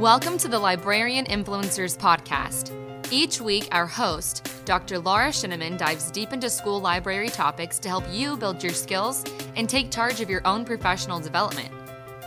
Welcome 0.00 0.38
to 0.38 0.48
the 0.48 0.58
Librarian 0.58 1.26
Influencers 1.26 1.94
Podcast. 1.94 2.72
Each 3.12 3.38
week, 3.38 3.68
our 3.70 3.86
host, 3.86 4.50
Dr. 4.64 4.98
Laura 4.98 5.28
Sheneman, 5.28 5.76
dives 5.76 6.10
deep 6.10 6.32
into 6.32 6.48
school 6.48 6.80
library 6.80 7.28
topics 7.28 7.78
to 7.80 7.90
help 7.90 8.04
you 8.10 8.38
build 8.38 8.62
your 8.62 8.72
skills 8.72 9.22
and 9.56 9.68
take 9.68 9.90
charge 9.90 10.22
of 10.22 10.30
your 10.30 10.40
own 10.46 10.64
professional 10.64 11.20
development. 11.20 11.70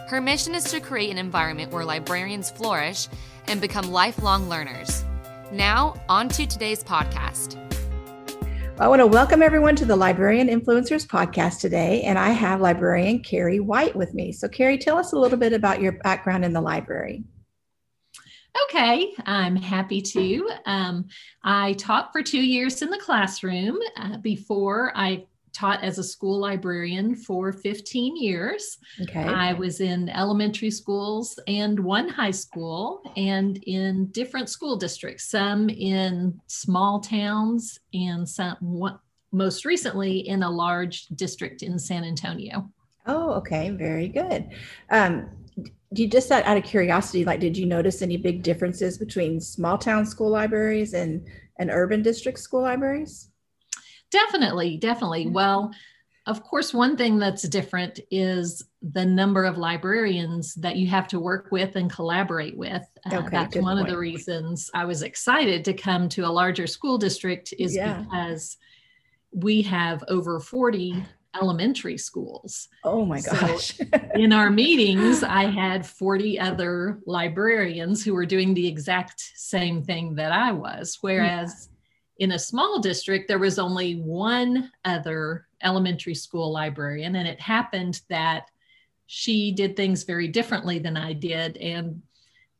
Her 0.08 0.22
mission 0.22 0.54
is 0.54 0.66
to 0.66 0.80
create 0.80 1.10
an 1.10 1.18
environment 1.18 1.72
where 1.72 1.84
librarians 1.84 2.52
flourish 2.52 3.08
and 3.48 3.60
become 3.60 3.90
lifelong 3.90 4.48
learners. 4.48 5.04
Now, 5.52 5.96
on 6.08 6.30
to 6.30 6.46
today's 6.46 6.84
podcast. 6.84 7.58
I 8.78 8.88
want 8.88 9.00
to 9.00 9.08
welcome 9.08 9.42
everyone 9.42 9.76
to 9.78 9.86
the 9.86 9.96
Librarian 9.96 10.48
Influencers 10.48 11.08
podcast 11.08 11.60
today, 11.60 12.04
and 12.04 12.20
I 12.20 12.30
have 12.30 12.62
librarian 12.62 13.24
Cari 13.24 13.60
White 13.60 13.96
with 13.96 14.14
me. 14.14 14.32
So, 14.32 14.48
Cari, 14.48 14.78
tell 14.78 14.98
us 14.98 15.14
a 15.14 15.18
little 15.18 15.40
bit 15.40 15.54
about 15.54 15.82
your 15.82 15.94
background 15.94 16.46
in 16.46 16.54
the 16.54 16.62
library. 16.62 17.24
Okay, 18.64 19.14
I'm 19.26 19.56
happy 19.56 20.02
to. 20.02 20.50
Um, 20.66 21.06
I 21.44 21.74
taught 21.74 22.12
for 22.12 22.22
two 22.22 22.42
years 22.42 22.82
in 22.82 22.90
the 22.90 22.98
classroom 22.98 23.80
uh, 23.98 24.18
before 24.18 24.92
I 24.96 25.26
taught 25.54 25.84
as 25.84 26.00
a 26.00 26.04
school 26.04 26.40
librarian 26.40 27.16
for 27.16 27.54
15 27.54 28.16
years. 28.16 28.78
Okay. 29.02 29.24
I 29.24 29.54
was 29.54 29.82
in 29.82 30.10
elementary 30.10 30.72
schools 30.72 31.40
and 31.48 31.80
one 31.80 32.10
high 32.10 32.32
school 32.32 33.04
and 33.16 33.58
in 33.66 34.08
different 34.08 34.50
school 34.50 34.76
districts, 34.76 35.26
some 35.30 35.70
in 35.70 36.40
small 36.48 37.00
towns 37.00 37.80
and 37.94 38.28
some 38.28 38.58
one, 38.60 38.98
most 39.32 39.66
recently 39.66 40.28
in 40.28 40.44
a 40.44 40.50
large 40.50 41.08
district 41.10 41.62
in 41.62 41.78
San 41.78 42.04
Antonio. 42.04 42.70
Oh, 43.06 43.34
okay, 43.34 43.70
very 43.72 44.08
good. 44.08 44.50
Um, 44.90 45.30
you 45.92 46.08
just 46.08 46.30
that 46.30 46.46
out 46.46 46.58
of 46.58 46.64
curiosity, 46.64 47.24
like, 47.26 47.40
did 47.40 47.58
you 47.58 47.66
notice 47.66 48.02
any 48.02 48.18
big 48.18 48.44
differences 48.44 48.98
between 48.98 49.40
small 49.40 49.78
town 49.78 50.06
school 50.06 50.30
libraries 50.30 50.94
and 50.94 51.28
and 51.60 51.70
urban 51.70 52.02
district 52.02 52.40
school 52.40 52.62
libraries? 52.62 53.30
Definitely, 54.12 54.78
definitely. 54.78 55.26
Mm-hmm. 55.26 55.34
Well, 55.34 55.72
of 56.26 56.42
course, 56.42 56.74
one 56.74 56.96
thing 56.96 57.20
that's 57.20 57.48
different 57.50 58.00
is 58.10 58.64
the 58.82 59.06
number 59.06 59.44
of 59.44 59.58
librarians 59.58 60.56
that 60.56 60.78
you 60.78 60.88
have 60.88 61.08
to 61.10 61.20
work 61.20 61.50
with 61.52 61.76
and 61.76 61.92
collaborate 61.92 62.58
with. 62.58 62.84
Uh, 63.12 63.18
okay, 63.18 63.28
that's 63.30 63.56
one 63.58 63.76
point. 63.76 63.88
of 63.88 63.94
the 63.94 63.98
reasons 63.98 64.72
I 64.74 64.86
was 64.86 65.02
excited 65.02 65.66
to 65.66 65.74
come 65.74 66.08
to 66.10 66.26
a 66.26 66.32
larger 66.32 66.66
school 66.66 66.98
district, 66.98 67.54
is 67.60 67.76
yeah. 67.76 68.02
because 68.02 68.58
we 69.34 69.64
have 69.64 70.04
over 70.08 70.40
40 70.40 71.04
elementary 71.40 71.98
schools. 71.98 72.68
Oh 72.84 73.06
my 73.06 73.22
gosh. 73.22 73.78
So 73.78 73.86
in 74.16 74.34
our 74.34 74.50
meetings, 74.50 75.24
I 75.24 75.46
had 75.46 75.86
40 75.86 76.40
other 76.40 77.00
librarians 77.06 78.04
who 78.04 78.14
were 78.14 78.26
doing 78.26 78.54
the 78.54 78.68
exact 78.68 79.32
same 79.36 79.84
thing 79.84 80.16
that 80.16 80.32
I 80.32 80.52
was. 80.52 80.98
Whereas 81.02 81.70
in 82.18 82.34
a 82.34 82.40
small 82.40 82.80
district, 82.80 83.28
there 83.28 83.40
was 83.40 83.60
only 83.60 83.96
one 83.96 84.72
other 84.86 85.48
elementary 85.64 86.16
school 86.16 86.52
librarian, 86.52 87.16
and 87.16 87.28
it 87.28 87.40
happened 87.40 88.02
that 88.10 88.48
she 89.08 89.52
did 89.52 89.76
things 89.76 90.04
very 90.04 90.28
differently 90.28 90.80
than 90.80 90.98
I 90.98 91.14
did 91.14 91.58
and 91.58 92.02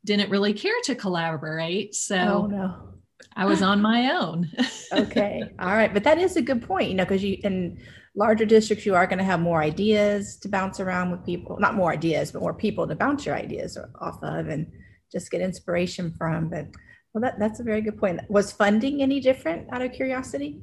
didn't 0.04 0.30
really 0.30 0.52
care 0.52 0.80
to 0.84 0.94
collaborate. 0.94 1.94
So 1.94 2.16
oh, 2.16 2.46
no. 2.46 2.88
I 3.36 3.46
was 3.46 3.62
on 3.62 3.80
my 3.80 4.12
own. 4.12 4.50
okay. 4.92 5.42
All 5.58 5.74
right. 5.74 5.92
But 5.92 6.04
that 6.04 6.18
is 6.18 6.36
a 6.36 6.42
good 6.42 6.62
point, 6.62 6.90
you 6.90 6.94
know, 6.94 7.04
because 7.04 7.24
you 7.24 7.38
in 7.42 7.78
larger 8.14 8.44
districts, 8.44 8.86
you 8.86 8.94
are 8.94 9.06
going 9.06 9.18
to 9.18 9.24
have 9.24 9.40
more 9.40 9.62
ideas 9.62 10.36
to 10.36 10.48
bounce 10.48 10.80
around 10.80 11.10
with 11.10 11.24
people, 11.24 11.58
not 11.58 11.74
more 11.74 11.92
ideas, 11.92 12.30
but 12.30 12.42
more 12.42 12.54
people 12.54 12.86
to 12.86 12.94
bounce 12.94 13.26
your 13.26 13.34
ideas 13.34 13.76
off 14.00 14.22
of 14.22 14.48
and 14.48 14.70
just 15.10 15.30
get 15.30 15.40
inspiration 15.40 16.12
from. 16.16 16.48
But 16.48 16.66
well, 17.12 17.22
that, 17.22 17.38
that's 17.38 17.60
a 17.60 17.64
very 17.64 17.80
good 17.80 17.98
point. 17.98 18.20
Was 18.28 18.52
funding 18.52 19.02
any 19.02 19.20
different 19.20 19.72
out 19.72 19.82
of 19.82 19.92
curiosity? 19.92 20.60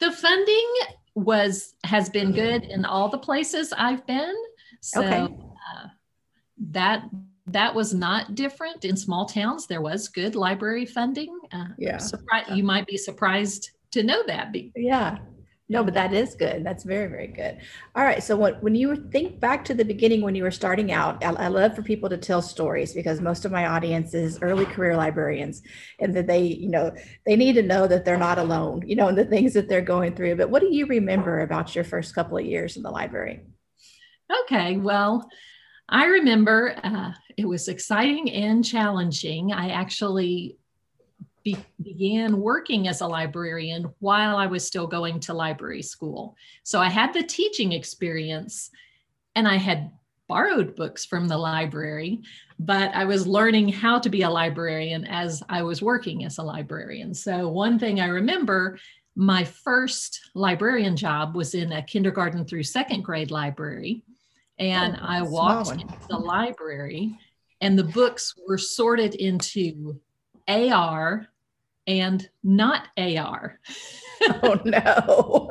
The 0.00 0.12
funding 0.12 0.70
was 1.14 1.74
has 1.84 2.08
been 2.10 2.32
good 2.32 2.64
in 2.64 2.84
all 2.84 3.08
the 3.08 3.18
places 3.18 3.72
I've 3.76 4.06
been. 4.06 4.34
So 4.80 5.02
okay. 5.02 5.20
uh, 5.22 5.88
that 6.70 7.04
that 7.46 7.74
was 7.74 7.94
not 7.94 8.34
different 8.34 8.84
in 8.84 8.96
small 8.96 9.26
towns. 9.26 9.66
There 9.66 9.82
was 9.82 10.08
good 10.08 10.34
library 10.34 10.86
funding. 10.86 11.38
Uh, 11.52 11.68
yeah, 11.78 11.96
surpri- 11.96 12.56
you 12.56 12.64
might 12.64 12.86
be 12.86 12.96
surprised 12.96 13.70
to 13.92 14.02
know 14.02 14.22
that. 14.26 14.54
Yeah, 14.74 15.18
no, 15.66 15.82
but 15.82 15.94
that 15.94 16.12
is 16.12 16.34
good. 16.34 16.62
That's 16.64 16.84
very, 16.84 17.08
very 17.08 17.26
good. 17.26 17.58
All 17.94 18.04
right. 18.04 18.22
So 18.22 18.36
what, 18.36 18.62
when 18.62 18.74
you 18.74 18.96
think 18.96 19.40
back 19.40 19.64
to 19.64 19.74
the 19.74 19.84
beginning 19.84 20.20
when 20.20 20.34
you 20.34 20.42
were 20.42 20.50
starting 20.50 20.92
out, 20.92 21.24
I, 21.24 21.30
I, 21.30 21.48
love 21.48 21.74
for 21.74 21.80
people 21.80 22.10
to 22.10 22.18
tell 22.18 22.42
stories 22.42 22.92
because 22.92 23.22
most 23.22 23.46
of 23.46 23.52
my 23.52 23.66
audience 23.66 24.12
is 24.12 24.38
early 24.42 24.66
career 24.66 24.94
librarians 24.94 25.62
and 26.00 26.14
that 26.14 26.26
they, 26.26 26.42
you 26.42 26.68
know, 26.68 26.94
they 27.24 27.34
need 27.34 27.54
to 27.54 27.62
know 27.62 27.86
that 27.86 28.04
they're 28.04 28.18
not 28.18 28.38
alone, 28.38 28.82
you 28.86 28.94
know, 28.94 29.08
and 29.08 29.16
the 29.16 29.24
things 29.24 29.54
that 29.54 29.66
they're 29.66 29.80
going 29.80 30.14
through. 30.14 30.36
But 30.36 30.50
what 30.50 30.60
do 30.60 30.68
you 30.70 30.84
remember 30.84 31.40
about 31.40 31.74
your 31.74 31.84
first 31.84 32.14
couple 32.14 32.36
of 32.36 32.44
years 32.44 32.76
in 32.76 32.82
the 32.82 32.90
library? 32.90 33.40
Okay. 34.42 34.76
Well, 34.76 35.26
I 35.88 36.04
remember 36.04 36.76
uh, 36.84 37.12
it 37.38 37.46
was 37.46 37.68
exciting 37.68 38.30
and 38.30 38.62
challenging. 38.62 39.50
I 39.52 39.70
actually 39.70 40.58
be, 41.44 41.56
began 41.82 42.40
working 42.40 42.88
as 42.88 43.02
a 43.02 43.06
librarian 43.06 43.92
while 44.00 44.36
I 44.36 44.46
was 44.46 44.66
still 44.66 44.86
going 44.86 45.20
to 45.20 45.34
library 45.34 45.82
school. 45.82 46.36
So 46.62 46.80
I 46.80 46.88
had 46.88 47.12
the 47.12 47.22
teaching 47.22 47.72
experience 47.72 48.70
and 49.36 49.46
I 49.46 49.56
had 49.56 49.92
borrowed 50.26 50.74
books 50.74 51.04
from 51.04 51.28
the 51.28 51.36
library, 51.36 52.22
but 52.58 52.94
I 52.94 53.04
was 53.04 53.26
learning 53.26 53.68
how 53.68 53.98
to 53.98 54.08
be 54.08 54.22
a 54.22 54.30
librarian 54.30 55.04
as 55.04 55.42
I 55.48 55.62
was 55.62 55.82
working 55.82 56.24
as 56.24 56.38
a 56.38 56.42
librarian. 56.42 57.12
So, 57.12 57.48
one 57.48 57.78
thing 57.78 58.00
I 58.00 58.06
remember 58.06 58.78
my 59.16 59.44
first 59.44 60.30
librarian 60.34 60.96
job 60.96 61.36
was 61.36 61.54
in 61.54 61.72
a 61.72 61.82
kindergarten 61.82 62.44
through 62.44 62.62
second 62.62 63.02
grade 63.02 63.30
library. 63.30 64.02
And 64.58 64.96
oh, 64.96 65.04
I 65.04 65.22
walked 65.22 65.72
into 65.72 65.94
the 66.08 66.16
library, 66.16 67.18
and 67.60 67.78
the 67.78 67.84
books 67.84 68.34
were 68.48 68.58
sorted 68.58 69.14
into 69.14 70.00
AR 70.48 71.28
and 71.86 72.28
not 72.42 72.88
AR. 72.96 73.60
oh 74.42 74.60
no. 74.64 75.50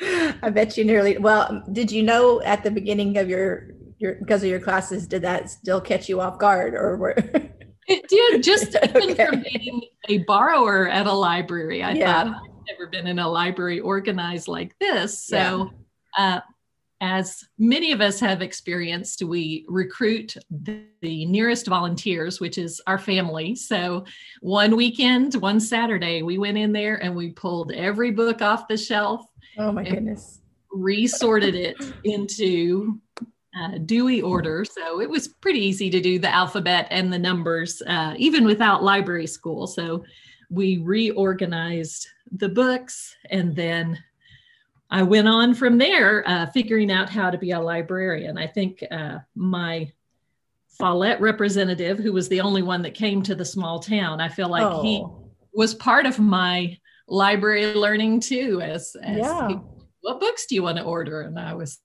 I 0.42 0.50
bet 0.50 0.76
you 0.76 0.84
nearly 0.84 1.18
well, 1.18 1.62
did 1.72 1.90
you 1.90 2.02
know 2.02 2.40
at 2.42 2.62
the 2.62 2.70
beginning 2.70 3.18
of 3.18 3.28
your 3.28 3.70
your 3.98 4.14
because 4.16 4.42
of 4.42 4.48
your 4.48 4.60
classes, 4.60 5.06
did 5.06 5.22
that 5.22 5.50
still 5.50 5.80
catch 5.80 6.08
you 6.08 6.20
off 6.20 6.38
guard 6.38 6.74
or 6.74 6.96
were 6.96 7.14
it 7.88 8.08
did 8.08 8.42
just 8.42 8.76
even 8.84 9.10
okay. 9.12 9.26
from 9.26 9.42
being 9.42 9.80
a 10.08 10.18
borrower 10.18 10.88
at 10.88 11.06
a 11.06 11.12
library. 11.12 11.82
I 11.82 11.92
yeah. 11.92 12.24
thought 12.24 12.26
I've 12.26 12.66
never 12.68 12.86
been 12.90 13.06
in 13.06 13.18
a 13.18 13.28
library 13.28 13.80
organized 13.80 14.48
like 14.48 14.78
this. 14.78 15.24
So 15.24 15.70
yeah. 16.16 16.36
uh, 16.36 16.40
as 17.00 17.44
many 17.58 17.92
of 17.92 18.00
us 18.00 18.18
have 18.20 18.42
experienced, 18.42 19.22
we 19.22 19.64
recruit 19.68 20.36
the, 20.50 20.82
the, 21.00 21.26
nearest 21.26 21.66
volunteers, 21.66 22.40
which 22.40 22.58
is 22.58 22.80
our 22.86 22.98
family. 22.98 23.54
So, 23.54 24.04
one 24.40 24.74
weekend, 24.74 25.34
one 25.36 25.60
Saturday, 25.60 26.22
we 26.22 26.38
went 26.38 26.58
in 26.58 26.72
there 26.72 26.96
and 26.96 27.14
we 27.14 27.30
pulled 27.30 27.72
every 27.72 28.10
book 28.10 28.42
off 28.42 28.68
the 28.68 28.76
shelf. 28.76 29.26
Oh, 29.58 29.70
my 29.70 29.84
goodness. 29.84 30.40
Resorted 30.72 31.54
it 31.54 31.76
into 32.04 33.00
uh, 33.58 33.78
Dewey 33.86 34.20
order. 34.20 34.64
So, 34.64 35.00
it 35.00 35.08
was 35.08 35.28
pretty 35.28 35.60
easy 35.60 35.90
to 35.90 36.00
do 36.00 36.18
the 36.18 36.34
alphabet 36.34 36.88
and 36.90 37.12
the 37.12 37.18
numbers, 37.18 37.80
uh, 37.86 38.14
even 38.16 38.44
without 38.44 38.82
library 38.82 39.28
school. 39.28 39.68
So, 39.68 40.04
we 40.50 40.78
reorganized 40.78 42.08
the 42.32 42.48
books 42.48 43.14
and 43.30 43.54
then 43.54 43.98
I 44.90 45.02
went 45.02 45.28
on 45.28 45.54
from 45.54 45.78
there, 45.78 46.26
uh, 46.26 46.46
figuring 46.46 46.90
out 46.90 47.10
how 47.10 47.30
to 47.30 47.38
be 47.38 47.50
a 47.50 47.60
librarian. 47.60 48.38
I 48.38 48.46
think 48.46 48.82
uh, 48.90 49.18
my 49.34 49.92
Follett 50.78 51.20
representative, 51.20 51.98
who 51.98 52.12
was 52.12 52.28
the 52.28 52.40
only 52.40 52.62
one 52.62 52.82
that 52.82 52.94
came 52.94 53.22
to 53.22 53.34
the 53.34 53.44
small 53.44 53.80
town, 53.80 54.20
I 54.20 54.28
feel 54.28 54.48
like 54.48 54.64
oh. 54.64 54.82
he 54.82 55.04
was 55.52 55.74
part 55.74 56.06
of 56.06 56.18
my 56.18 56.78
library 57.06 57.74
learning 57.74 58.20
too. 58.20 58.60
As, 58.62 58.96
as 59.02 59.18
yeah. 59.18 59.48
He, 59.48 59.58
what 60.00 60.20
books 60.20 60.46
do 60.46 60.54
you 60.54 60.62
want 60.62 60.78
to 60.78 60.84
order? 60.84 61.22
And 61.22 61.38
I 61.38 61.54
was 61.54 61.78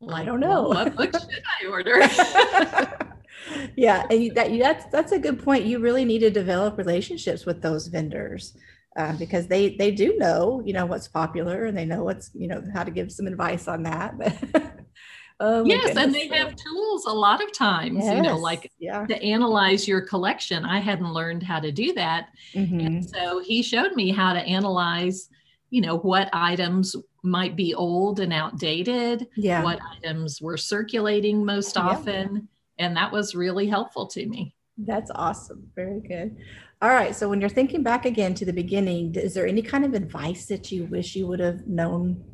like, 0.00 0.22
I 0.22 0.24
don't 0.24 0.40
know. 0.40 0.68
Well, 0.68 0.84
what 0.84 0.96
books 0.96 1.20
should 1.30 1.42
I 1.62 1.66
order? 1.66 2.00
yeah, 3.76 4.06
and 4.10 4.34
that, 4.34 4.58
that's 4.58 4.84
that's 4.86 5.12
a 5.12 5.18
good 5.18 5.42
point. 5.42 5.64
You 5.64 5.78
really 5.78 6.04
need 6.04 6.18
to 6.20 6.30
develop 6.30 6.76
relationships 6.76 7.46
with 7.46 7.62
those 7.62 7.86
vendors 7.86 8.56
uh, 8.96 9.16
because 9.18 9.46
they 9.46 9.76
they 9.76 9.90
do 9.90 10.16
know 10.18 10.62
you 10.64 10.72
know 10.72 10.86
what's 10.86 11.08
popular 11.08 11.66
and 11.66 11.76
they 11.76 11.84
know 11.84 12.02
what's 12.02 12.30
you 12.34 12.48
know 12.48 12.62
how 12.72 12.82
to 12.82 12.90
give 12.90 13.12
some 13.12 13.26
advice 13.26 13.68
on 13.68 13.82
that. 13.84 14.14
oh, 15.40 15.64
yes, 15.64 15.86
goodness. 15.86 16.04
and 16.04 16.14
they 16.14 16.26
have 16.28 16.56
tools 16.56 17.06
a 17.06 17.12
lot 17.12 17.42
of 17.42 17.52
times, 17.52 18.04
yes, 18.04 18.16
you 18.16 18.22
know, 18.22 18.36
like 18.36 18.70
yeah. 18.78 19.06
to 19.06 19.22
analyze 19.22 19.86
your 19.86 20.00
collection. 20.00 20.64
I 20.64 20.80
hadn't 20.80 21.12
learned 21.12 21.42
how 21.42 21.60
to 21.60 21.70
do 21.70 21.92
that, 21.94 22.28
mm-hmm. 22.52 22.80
and 22.80 23.08
so 23.08 23.40
he 23.40 23.62
showed 23.62 23.94
me 23.94 24.10
how 24.10 24.32
to 24.32 24.40
analyze, 24.40 25.28
you 25.70 25.80
know, 25.80 25.98
what 25.98 26.28
items 26.32 26.96
might 27.22 27.54
be 27.54 27.74
old 27.74 28.18
and 28.18 28.32
outdated, 28.32 29.28
yeah. 29.36 29.62
what 29.62 29.78
items 29.96 30.40
were 30.40 30.56
circulating 30.56 31.44
most 31.44 31.76
often, 31.76 32.48
and 32.78 32.96
that 32.96 33.12
was 33.12 33.34
really 33.34 33.68
helpful 33.68 34.06
to 34.08 34.26
me. 34.26 34.54
That's 34.78 35.10
awesome. 35.14 35.70
Very 35.74 36.00
good. 36.00 36.36
All 36.82 36.88
right. 36.88 37.14
So 37.14 37.28
when 37.28 37.40
you're 37.40 37.50
thinking 37.50 37.82
back 37.82 38.06
again 38.06 38.34
to 38.34 38.46
the 38.46 38.52
beginning, 38.54 39.14
is 39.14 39.34
there 39.34 39.46
any 39.46 39.60
kind 39.60 39.84
of 39.84 39.92
advice 39.92 40.46
that 40.46 40.72
you 40.72 40.86
wish 40.86 41.14
you 41.14 41.26
would 41.26 41.40
have 41.40 41.66
known? 41.66 42.24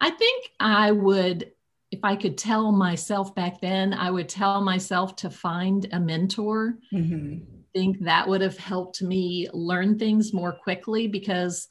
I 0.00 0.10
think 0.10 0.50
I 0.60 0.92
would, 0.92 1.50
if 1.90 2.00
I 2.04 2.14
could 2.14 2.38
tell 2.38 2.70
myself 2.70 3.34
back 3.34 3.60
then, 3.60 3.94
I 3.94 4.10
would 4.10 4.28
tell 4.28 4.60
myself 4.60 5.16
to 5.16 5.30
find 5.30 5.88
a 5.92 5.98
mentor. 5.98 6.78
Mm-hmm. 6.92 7.38
I 7.42 7.78
think 7.78 8.04
that 8.04 8.28
would 8.28 8.42
have 8.42 8.58
helped 8.58 9.02
me 9.02 9.48
learn 9.52 9.98
things 9.98 10.32
more 10.32 10.52
quickly 10.52 11.08
because 11.08 11.66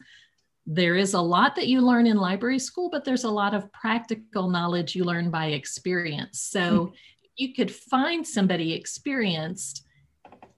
there 0.65 0.95
is 0.95 1.13
a 1.13 1.21
lot 1.21 1.55
that 1.55 1.67
you 1.67 1.79
learn 1.81 2.05
in 2.05 2.17
library 2.17 2.59
school, 2.59 2.89
but 2.89 3.05
there's 3.05 3.23
a 3.23 3.29
lot 3.29 3.53
of 3.53 3.71
practical 3.71 4.49
knowledge 4.49 4.95
you 4.95 5.05
learn 5.05 5.29
by 5.29 5.47
experience. 5.47 6.41
So 6.41 6.59
mm-hmm. 6.59 6.95
you 7.37 7.53
could 7.53 7.73
find 7.73 8.27
somebody 8.27 8.73
experienced 8.73 9.82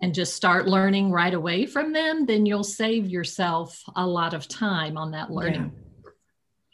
and 0.01 0.13
just 0.13 0.35
start 0.35 0.67
learning 0.67 1.11
right 1.11 1.33
away 1.33 1.65
from 1.65 1.93
them, 1.93 2.25
then 2.25 2.45
you'll 2.45 2.63
save 2.63 3.07
yourself 3.07 3.81
a 3.95 4.05
lot 4.05 4.33
of 4.33 4.47
time 4.47 4.97
on 4.97 5.11
that 5.11 5.31
learning. 5.31 5.71
Yeah. 5.73 6.11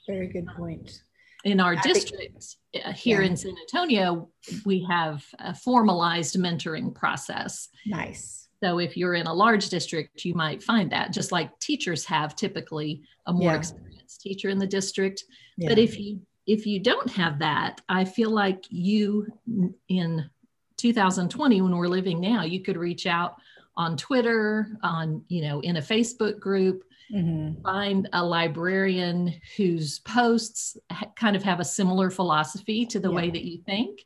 Very 0.08 0.28
good 0.28 0.48
point. 0.48 1.04
In 1.44 1.60
our 1.60 1.76
I 1.76 1.82
district 1.82 2.58
think, 2.74 2.86
uh, 2.86 2.92
here 2.94 3.22
yeah. 3.22 3.28
in 3.28 3.38
San 3.38 3.56
Antonio, 3.62 4.30
we 4.66 4.86
have 4.90 5.26
a 5.40 5.56
formalized 5.56 6.36
mentoring 6.36 6.94
process. 6.94 7.70
Nice. 7.86 8.48
So 8.64 8.78
if 8.80 8.96
you're 8.96 9.16
in 9.16 9.26
a 9.26 9.34
large 9.34 9.70
district, 9.70 10.24
you 10.24 10.36
might 10.36 10.62
find 10.62 10.92
that 10.92 11.12
just 11.12 11.32
like 11.32 11.58
teachers 11.60 12.06
have 12.06 12.36
typically 12.36 13.02
a 13.26 13.34
more 13.34 13.52
yeah. 13.52 13.58
experienced 13.58 14.22
teacher 14.22 14.50
in 14.50 14.60
the 14.60 14.68
district. 14.68 15.24
But 15.58 15.80
if 15.80 16.00
you 16.00 16.22
if 16.48 16.66
you 16.66 16.80
don't 16.80 17.10
have 17.12 17.40
that, 17.40 17.82
I 17.88 18.06
feel 18.06 18.30
like 18.30 18.66
you 18.70 19.28
in 19.88 20.30
2020 20.82 21.62
when 21.62 21.76
we're 21.76 21.88
living 21.88 22.20
now, 22.20 22.44
you 22.44 22.62
could 22.62 22.78
reach 22.78 23.06
out 23.06 23.36
on 23.78 23.96
Twitter, 23.96 24.78
on 24.84 25.24
you 25.28 25.42
know, 25.44 25.60
in 25.62 25.78
a 25.78 25.82
Facebook 25.82 26.40
group, 26.40 26.84
mm-hmm. 27.14 27.62
find 27.62 28.10
a 28.14 28.24
librarian 28.24 29.34
whose 29.56 30.00
posts 30.00 30.78
ha- 30.92 31.12
kind 31.16 31.36
of 31.36 31.44
have 31.44 31.60
a 31.60 31.66
similar 31.66 32.10
philosophy 32.10 32.86
to 32.88 33.00
the 33.00 33.10
yeah. 33.10 33.16
way 33.16 33.30
that 33.30 33.44
you 33.44 33.62
think 33.66 34.06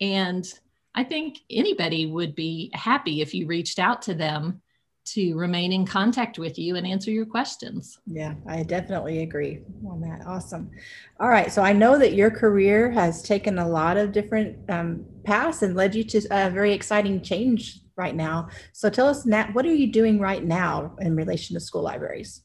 and 0.00 0.46
I 0.94 1.04
think 1.04 1.40
anybody 1.50 2.06
would 2.06 2.34
be 2.34 2.70
happy 2.72 3.20
if 3.20 3.34
you 3.34 3.46
reached 3.46 3.78
out 3.78 4.02
to 4.02 4.14
them 4.14 4.62
to 5.06 5.34
remain 5.36 5.72
in 5.72 5.86
contact 5.86 6.38
with 6.38 6.58
you 6.58 6.76
and 6.76 6.86
answer 6.86 7.10
your 7.10 7.26
questions. 7.26 7.98
Yeah, 8.06 8.34
I 8.48 8.62
definitely 8.62 9.22
agree 9.22 9.62
on 9.88 10.00
that. 10.00 10.26
Awesome. 10.26 10.70
All 11.20 11.28
right. 11.28 11.52
So 11.52 11.62
I 11.62 11.72
know 11.72 11.98
that 11.98 12.14
your 12.14 12.30
career 12.30 12.90
has 12.90 13.22
taken 13.22 13.58
a 13.58 13.68
lot 13.68 13.96
of 13.96 14.12
different 14.12 14.58
um, 14.68 15.04
paths 15.24 15.62
and 15.62 15.74
led 15.74 15.94
you 15.94 16.04
to 16.04 16.18
a 16.30 16.50
very 16.50 16.72
exciting 16.72 17.22
change 17.22 17.80
right 17.96 18.14
now. 18.14 18.48
So 18.72 18.90
tell 18.90 19.08
us, 19.08 19.24
Nat, 19.24 19.54
what 19.54 19.64
are 19.64 19.74
you 19.74 19.90
doing 19.90 20.18
right 20.18 20.44
now 20.44 20.96
in 21.00 21.16
relation 21.16 21.54
to 21.54 21.60
school 21.60 21.82
libraries? 21.82 22.42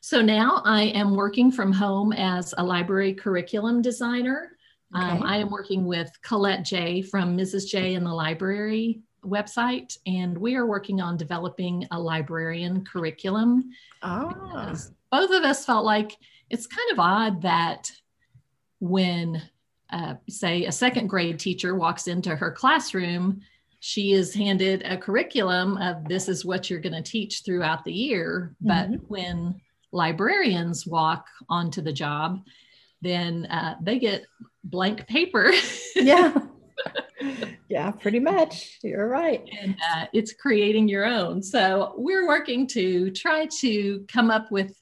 So 0.00 0.20
now 0.20 0.62
I 0.64 0.84
am 0.84 1.14
working 1.14 1.52
from 1.52 1.72
home 1.72 2.12
as 2.12 2.54
a 2.58 2.64
library 2.64 3.14
curriculum 3.14 3.82
designer. 3.82 4.56
Okay. 4.94 5.04
Um, 5.04 5.22
I 5.22 5.36
am 5.36 5.50
working 5.50 5.84
with 5.84 6.10
Colette 6.22 6.64
J 6.64 7.02
from 7.02 7.36
Mrs. 7.36 7.66
J 7.68 7.94
in 7.94 8.04
the 8.04 8.12
library 8.12 9.02
website, 9.24 9.96
and 10.06 10.36
we 10.36 10.54
are 10.56 10.66
working 10.66 11.00
on 11.00 11.16
developing 11.16 11.86
a 11.90 11.98
librarian 11.98 12.84
curriculum. 12.84 13.70
Ah. 14.02 14.74
Both 15.10 15.30
of 15.30 15.44
us 15.44 15.64
felt 15.64 15.84
like 15.84 16.16
it's 16.50 16.66
kind 16.66 16.90
of 16.92 16.98
odd 16.98 17.42
that 17.42 17.90
when, 18.80 19.42
uh, 19.90 20.14
say, 20.28 20.64
a 20.64 20.72
second 20.72 21.06
grade 21.06 21.38
teacher 21.38 21.74
walks 21.74 22.08
into 22.08 22.34
her 22.34 22.50
classroom, 22.50 23.40
she 23.80 24.12
is 24.12 24.34
handed 24.34 24.82
a 24.82 24.96
curriculum 24.96 25.76
of 25.78 26.04
this 26.08 26.28
is 26.28 26.44
what 26.44 26.70
you're 26.70 26.80
going 26.80 26.92
to 26.92 27.02
teach 27.02 27.42
throughout 27.42 27.84
the 27.84 27.92
year. 27.92 28.54
But 28.60 28.90
mm-hmm. 28.90 29.04
when 29.08 29.60
librarians 29.92 30.86
walk 30.86 31.26
onto 31.48 31.82
the 31.82 31.92
job, 31.92 32.44
then 33.00 33.46
uh, 33.46 33.74
they 33.82 33.98
get 33.98 34.26
blank 34.64 35.06
paper. 35.08 35.52
yeah. 35.96 36.32
yeah, 37.72 37.90
pretty 37.90 38.20
much. 38.20 38.78
You're 38.82 39.08
right. 39.08 39.48
And 39.58 39.74
uh, 39.94 40.04
it's 40.12 40.34
creating 40.34 40.88
your 40.88 41.06
own. 41.06 41.42
So 41.42 41.94
we're 41.96 42.28
working 42.28 42.66
to 42.68 43.10
try 43.12 43.46
to 43.60 44.04
come 44.12 44.30
up 44.30 44.52
with, 44.52 44.78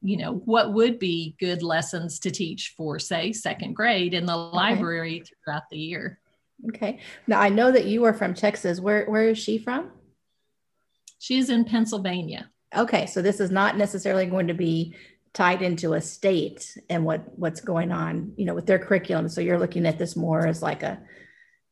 you 0.00 0.16
know, 0.16 0.36
what 0.46 0.72
would 0.72 0.98
be 0.98 1.36
good 1.38 1.62
lessons 1.62 2.18
to 2.20 2.30
teach 2.30 2.72
for, 2.74 2.98
say, 2.98 3.32
second 3.32 3.74
grade 3.74 4.14
in 4.14 4.24
the 4.24 4.34
okay. 4.34 4.56
library 4.56 5.24
throughout 5.44 5.64
the 5.70 5.76
year. 5.76 6.20
Okay. 6.70 7.00
Now 7.26 7.38
I 7.38 7.50
know 7.50 7.70
that 7.70 7.84
you 7.84 8.04
are 8.04 8.14
from 8.14 8.32
Texas. 8.32 8.80
Where 8.80 9.04
where 9.04 9.28
is 9.28 9.36
she 9.36 9.58
from? 9.58 9.90
She's 11.18 11.50
in 11.50 11.66
Pennsylvania. 11.66 12.48
Okay, 12.74 13.04
so 13.04 13.20
this 13.20 13.40
is 13.40 13.50
not 13.50 13.76
necessarily 13.76 14.24
going 14.24 14.46
to 14.46 14.54
be 14.54 14.94
tied 15.34 15.60
into 15.60 15.92
a 15.92 16.00
state 16.00 16.78
and 16.88 17.04
what 17.04 17.38
what's 17.38 17.60
going 17.60 17.90
on 17.90 18.32
you 18.36 18.44
know 18.44 18.54
with 18.54 18.66
their 18.66 18.78
curriculum 18.78 19.30
so 19.30 19.40
you're 19.40 19.58
looking 19.58 19.86
at 19.86 19.98
this 19.98 20.14
more 20.14 20.46
as 20.46 20.60
like 20.60 20.82
a 20.82 21.00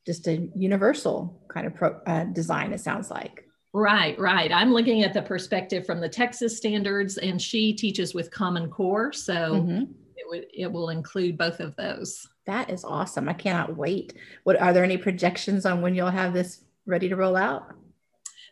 just 0.06 0.26
a 0.26 0.48
universal 0.54 1.42
kind 1.48 1.66
of 1.66 1.74
pro, 1.74 2.00
uh, 2.06 2.24
design 2.24 2.72
it 2.72 2.80
sounds 2.80 3.10
like. 3.10 3.44
Right 3.72 4.18
right. 4.18 4.50
I'm 4.52 4.72
looking 4.72 5.04
at 5.04 5.12
the 5.12 5.22
perspective 5.22 5.86
from 5.86 6.00
the 6.00 6.08
texas 6.08 6.56
standards 6.56 7.18
and 7.18 7.40
she 7.40 7.72
teaches 7.72 8.14
with 8.14 8.30
common 8.30 8.68
core 8.68 9.12
so 9.12 9.34
mm-hmm. 9.34 9.82
it 10.16 10.26
would 10.28 10.46
it 10.52 10.72
will 10.72 10.90
include 10.90 11.38
both 11.38 11.60
of 11.60 11.76
those. 11.76 12.26
That 12.46 12.70
is 12.70 12.84
awesome. 12.84 13.28
I 13.28 13.34
cannot 13.34 13.76
wait. 13.76 14.14
What 14.42 14.60
are 14.60 14.72
there 14.72 14.82
any 14.82 14.96
projections 14.96 15.66
on 15.66 15.82
when 15.82 15.94
you'll 15.94 16.10
have 16.10 16.32
this 16.32 16.64
ready 16.86 17.08
to 17.08 17.16
roll 17.16 17.36
out 17.36 17.74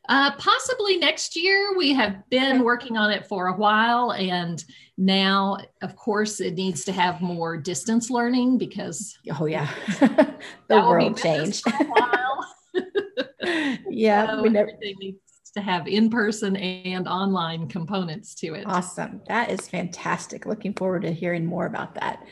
uh, 0.09 0.33
possibly 0.33 0.97
next 0.97 1.37
year. 1.37 1.77
We 1.77 1.93
have 1.93 2.29
been 2.31 2.65
working 2.65 2.97
on 2.97 3.11
it 3.11 3.27
for 3.27 3.49
a 3.49 3.57
while, 3.57 4.13
and 4.13 4.65
now, 4.97 5.59
of 5.83 5.97
course, 5.97 6.41
it 6.41 6.55
needs 6.55 6.85
to 6.85 6.93
have 6.93 7.21
more 7.21 7.57
distance 7.57 8.09
learning 8.11 8.59
because 8.59 9.17
oh 9.39 9.45
yeah, 9.47 9.69
the 10.69 10.81
world 10.81 11.19
changed. 11.19 11.65
yeah, 13.91 14.27
so 14.27 14.43
we 14.43 14.49
never. 14.49 14.71
Everything 14.71 14.97
needs 14.99 15.19
to 15.55 15.61
have 15.61 15.87
in-person 15.87 16.57
and 16.57 17.07
online 17.07 17.69
components 17.69 18.35
to 18.37 18.55
it. 18.55 18.65
Awesome, 18.67 19.21
that 19.29 19.51
is 19.51 19.69
fantastic. 19.69 20.47
Looking 20.47 20.73
forward 20.73 21.03
to 21.03 21.13
hearing 21.13 21.45
more 21.45 21.67
about 21.67 21.95
that. 21.97 22.25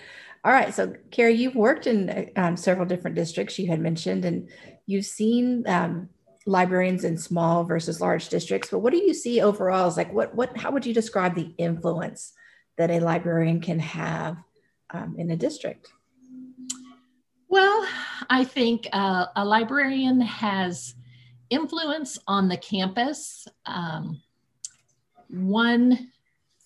All 0.44 0.52
right, 0.52 0.72
so 0.72 0.94
Cari, 1.10 1.34
you've 1.34 1.56
worked 1.56 1.86
in 1.86 2.30
um, 2.36 2.56
several 2.56 2.86
different 2.86 3.16
districts 3.16 3.58
you 3.58 3.66
had 3.66 3.80
mentioned, 3.80 4.24
and 4.24 4.48
you've 4.86 5.04
seen 5.04 5.64
um, 5.66 6.08
librarians 6.46 7.04
in 7.04 7.18
small 7.18 7.64
versus 7.64 8.00
large 8.00 8.28
districts, 8.28 8.70
but 8.70 8.78
what 8.78 8.92
do 8.92 8.98
you 8.98 9.12
see 9.12 9.40
overall 9.40 9.88
is 9.88 9.96
like 9.96 10.12
what 10.12 10.34
what 10.34 10.56
how 10.56 10.70
would 10.70 10.86
you 10.86 10.94
describe 10.94 11.34
the 11.34 11.52
influence 11.58 12.32
that 12.78 12.90
a 12.90 13.00
librarian 13.00 13.60
can 13.60 13.78
have 13.78 14.36
um, 14.90 15.16
in 15.18 15.30
a 15.30 15.36
district? 15.36 15.88
Well, 17.48 17.86
I 18.28 18.44
think 18.44 18.88
uh, 18.92 19.26
a 19.34 19.44
librarian 19.44 20.20
has 20.20 20.94
influence 21.50 22.18
on 22.26 22.48
the 22.48 22.56
campus. 22.56 23.46
Um, 23.66 24.20
one 25.28 26.10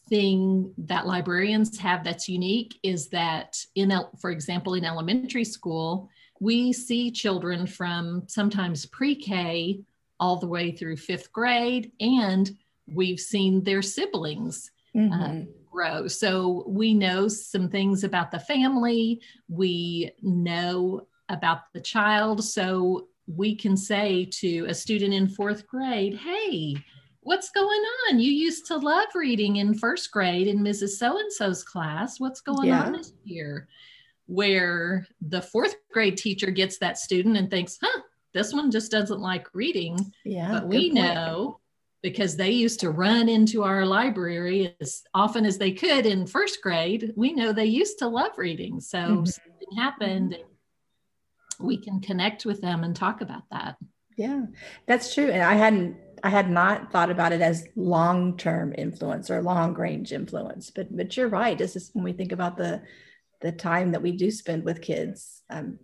thing 0.08 0.74
that 0.76 1.06
librarians 1.06 1.78
have 1.78 2.02
that's 2.02 2.28
unique 2.28 2.78
is 2.82 3.08
that 3.08 3.56
in, 3.74 3.92
for 4.20 4.30
example, 4.30 4.74
in 4.74 4.84
elementary 4.84 5.44
school, 5.44 6.10
we 6.40 6.72
see 6.72 7.10
children 7.10 7.66
from 7.66 8.24
sometimes 8.26 8.86
pre-K 8.86 9.80
all 10.18 10.36
the 10.36 10.46
way 10.46 10.72
through 10.72 10.96
fifth 10.96 11.32
grade, 11.32 11.92
and 12.00 12.50
we've 12.92 13.20
seen 13.20 13.62
their 13.62 13.82
siblings 13.82 14.70
uh, 14.94 14.98
mm-hmm. 14.98 15.40
uh, 15.42 15.44
grow. 15.70 16.08
So 16.08 16.64
we 16.66 16.94
know 16.94 17.28
some 17.28 17.68
things 17.68 18.04
about 18.04 18.30
the 18.30 18.40
family, 18.40 19.20
we 19.48 20.10
know 20.22 21.06
about 21.28 21.72
the 21.72 21.80
child. 21.80 22.42
So 22.42 23.08
we 23.26 23.54
can 23.54 23.76
say 23.76 24.24
to 24.24 24.66
a 24.68 24.74
student 24.74 25.14
in 25.14 25.28
fourth 25.28 25.66
grade, 25.66 26.16
hey, 26.16 26.76
what's 27.20 27.50
going 27.50 27.82
on? 28.08 28.18
You 28.18 28.32
used 28.32 28.66
to 28.66 28.76
love 28.76 29.08
reading 29.14 29.56
in 29.56 29.74
first 29.74 30.10
grade 30.10 30.48
in 30.48 30.58
Mrs. 30.58 30.90
So 30.90 31.18
and 31.18 31.32
so's 31.32 31.62
class. 31.62 32.18
What's 32.18 32.40
going 32.40 32.68
yeah. 32.68 32.82
on 32.82 32.92
this 32.92 33.12
year? 33.24 33.68
Where 34.30 35.04
the 35.20 35.42
fourth 35.42 35.74
grade 35.92 36.16
teacher 36.16 36.52
gets 36.52 36.78
that 36.78 36.96
student 36.96 37.36
and 37.36 37.50
thinks, 37.50 37.78
huh, 37.82 38.00
this 38.32 38.52
one 38.52 38.70
just 38.70 38.92
doesn't 38.92 39.20
like 39.20 39.52
reading. 39.52 39.98
Yeah. 40.24 40.52
But 40.52 40.68
we 40.68 40.90
know 40.90 41.58
because 42.00 42.36
they 42.36 42.52
used 42.52 42.78
to 42.80 42.90
run 42.90 43.28
into 43.28 43.64
our 43.64 43.84
library 43.84 44.76
as 44.80 45.02
often 45.12 45.44
as 45.44 45.58
they 45.58 45.72
could 45.72 46.06
in 46.06 46.28
first 46.28 46.62
grade. 46.62 47.12
We 47.16 47.32
know 47.32 47.52
they 47.52 47.66
used 47.66 47.98
to 47.98 48.08
love 48.08 48.38
reading. 48.38 48.80
So 48.80 48.98
mm-hmm. 48.98 49.24
something 49.24 49.76
happened. 49.76 50.38
We 51.58 51.76
can 51.76 52.00
connect 52.00 52.46
with 52.46 52.60
them 52.60 52.84
and 52.84 52.94
talk 52.94 53.20
about 53.22 53.42
that. 53.50 53.76
Yeah, 54.16 54.42
that's 54.86 55.12
true. 55.12 55.28
And 55.28 55.42
I 55.42 55.54
hadn't 55.54 55.96
I 56.22 56.28
had 56.28 56.50
not 56.50 56.92
thought 56.92 57.10
about 57.10 57.32
it 57.32 57.40
as 57.40 57.66
long-term 57.74 58.74
influence 58.76 59.30
or 59.30 59.42
long-range 59.42 60.12
influence, 60.12 60.70
but 60.70 60.94
but 60.96 61.16
you're 61.16 61.28
right. 61.28 61.58
This 61.58 61.74
is 61.74 61.90
when 61.94 62.04
we 62.04 62.12
think 62.12 62.30
about 62.30 62.56
the 62.56 62.82
the 63.40 63.52
time 63.52 63.92
that 63.92 64.02
we 64.02 64.12
do 64.12 64.30
spend 64.30 64.64
with 64.64 64.82
kids, 64.82 65.42
um, 65.50 65.78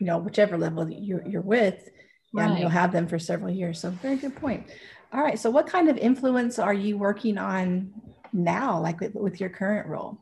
you 0.00 0.06
know, 0.06 0.18
whichever 0.18 0.58
level 0.58 0.88
you're, 0.90 1.26
you're 1.26 1.42
with, 1.42 1.88
Yeah, 2.34 2.48
and 2.48 2.58
you'll 2.58 2.68
have 2.68 2.92
them 2.92 3.06
for 3.06 3.18
several 3.18 3.52
years. 3.52 3.80
So 3.80 3.90
very 3.90 4.16
good 4.16 4.36
point. 4.36 4.66
All 5.12 5.22
right. 5.22 5.38
So 5.38 5.50
what 5.50 5.66
kind 5.66 5.88
of 5.88 5.96
influence 5.98 6.58
are 6.58 6.74
you 6.74 6.98
working 6.98 7.38
on 7.38 7.92
now, 8.32 8.80
like 8.80 9.00
with, 9.00 9.14
with 9.14 9.40
your 9.40 9.50
current 9.50 9.86
role? 9.86 10.18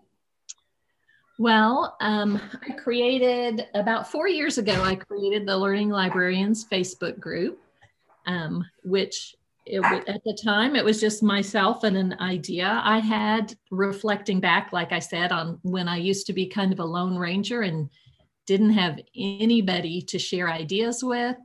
Well, 1.38 1.96
um, 2.00 2.38
I 2.68 2.72
created 2.72 3.66
about 3.74 4.10
four 4.10 4.28
years 4.28 4.58
ago, 4.58 4.82
I 4.82 4.96
created 4.96 5.46
the 5.46 5.56
Learning 5.56 5.88
Librarians 5.88 6.66
Facebook 6.68 7.18
group, 7.18 7.58
um, 8.26 8.62
which 8.82 9.34
it, 9.70 10.08
at 10.08 10.22
the 10.24 10.38
time 10.42 10.76
it 10.76 10.84
was 10.84 11.00
just 11.00 11.22
myself 11.22 11.84
and 11.84 11.96
an 11.96 12.16
idea 12.20 12.80
I 12.84 12.98
had 12.98 13.54
reflecting 13.70 14.40
back, 14.40 14.72
like 14.72 14.92
I 14.92 14.98
said, 14.98 15.32
on 15.32 15.58
when 15.62 15.88
I 15.88 15.96
used 15.96 16.26
to 16.26 16.32
be 16.32 16.46
kind 16.46 16.72
of 16.72 16.80
a 16.80 16.84
lone 16.84 17.16
ranger 17.16 17.62
and 17.62 17.88
didn't 18.46 18.72
have 18.72 18.98
anybody 19.16 20.02
to 20.02 20.18
share 20.18 20.50
ideas 20.50 21.02
with. 21.02 21.36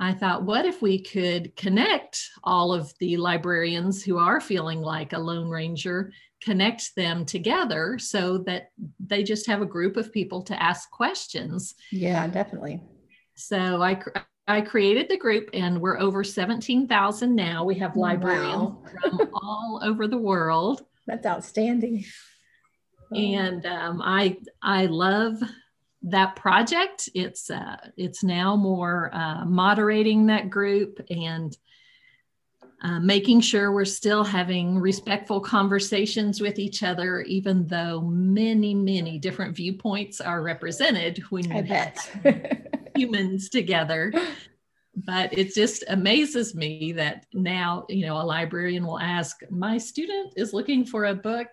I 0.00 0.12
thought, 0.12 0.42
what 0.42 0.66
if 0.66 0.82
we 0.82 1.00
could 1.00 1.54
connect 1.54 2.28
all 2.42 2.72
of 2.72 2.92
the 2.98 3.16
librarians 3.16 4.02
who 4.02 4.18
are 4.18 4.40
feeling 4.40 4.80
like 4.80 5.12
a 5.12 5.18
lone 5.18 5.48
ranger 5.48 6.12
connect 6.44 6.94
them 6.94 7.24
together 7.24 7.98
so 7.98 8.38
that 8.38 8.70
they 9.00 9.22
just 9.22 9.46
have 9.46 9.62
a 9.62 9.66
group 9.66 9.96
of 9.96 10.12
people 10.12 10.42
to 10.42 10.62
ask 10.62 10.90
questions. 10.90 11.74
Yeah, 11.90 12.26
definitely. 12.26 12.82
So 13.34 13.82
I 13.82 13.98
I 14.46 14.60
created 14.60 15.08
the 15.08 15.16
group 15.16 15.48
and 15.54 15.80
we're 15.80 15.98
over 15.98 16.22
17,000 16.22 17.34
now. 17.34 17.64
We 17.64 17.76
have 17.76 17.96
librarians 17.96 18.54
Wow. 18.54 18.82
from 19.00 19.30
all 19.34 19.80
over 19.82 20.06
the 20.06 20.18
world 20.18 20.84
That's 21.06 21.24
outstanding. 21.26 22.04
and 23.10 23.64
um, 23.66 24.02
I 24.02 24.36
I 24.62 24.86
love 24.86 25.42
that 26.02 26.36
project. 26.36 27.08
It's 27.14 27.48
uh, 27.50 27.76
it's 27.96 28.22
now 28.22 28.56
more 28.56 29.10
uh, 29.14 29.44
moderating 29.46 30.26
that 30.26 30.50
group 30.50 31.00
and 31.08 31.56
uh, 32.82 33.00
making 33.00 33.40
sure 33.40 33.72
we're 33.72 33.86
still 33.86 34.24
having 34.24 34.78
respectful 34.78 35.40
conversations 35.40 36.42
with 36.42 36.58
each 36.58 36.82
other, 36.82 37.22
even 37.22 37.66
though 37.66 38.02
many 38.02 38.74
many 38.74 39.18
different 39.18 39.56
viewpoints 39.56 40.20
are 40.20 40.42
represented 40.42 41.22
when 41.30 41.50
you 41.50 41.56
I 41.56 41.62
bet. 41.62 42.63
humans 42.94 43.48
together. 43.48 44.12
But 44.96 45.36
it 45.36 45.54
just 45.54 45.82
amazes 45.88 46.54
me 46.54 46.92
that 46.92 47.26
now, 47.32 47.84
you 47.88 48.06
know, 48.06 48.16
a 48.16 48.22
librarian 48.22 48.86
will 48.86 49.00
ask, 49.00 49.40
My 49.50 49.76
student 49.76 50.34
is 50.36 50.52
looking 50.52 50.84
for 50.84 51.06
a 51.06 51.14
book 51.14 51.48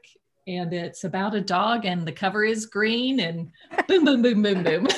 and 0.48 0.74
it's 0.74 1.04
about 1.04 1.36
a 1.36 1.42
dog 1.42 1.86
and 1.86 2.08
the 2.08 2.12
cover 2.12 2.44
is 2.44 2.66
green 2.66 3.20
and 3.20 3.52
boom, 3.88 4.06
boom, 4.06 4.22
boom, 4.22 4.42
boom, 4.42 4.64
boom. 4.64 4.88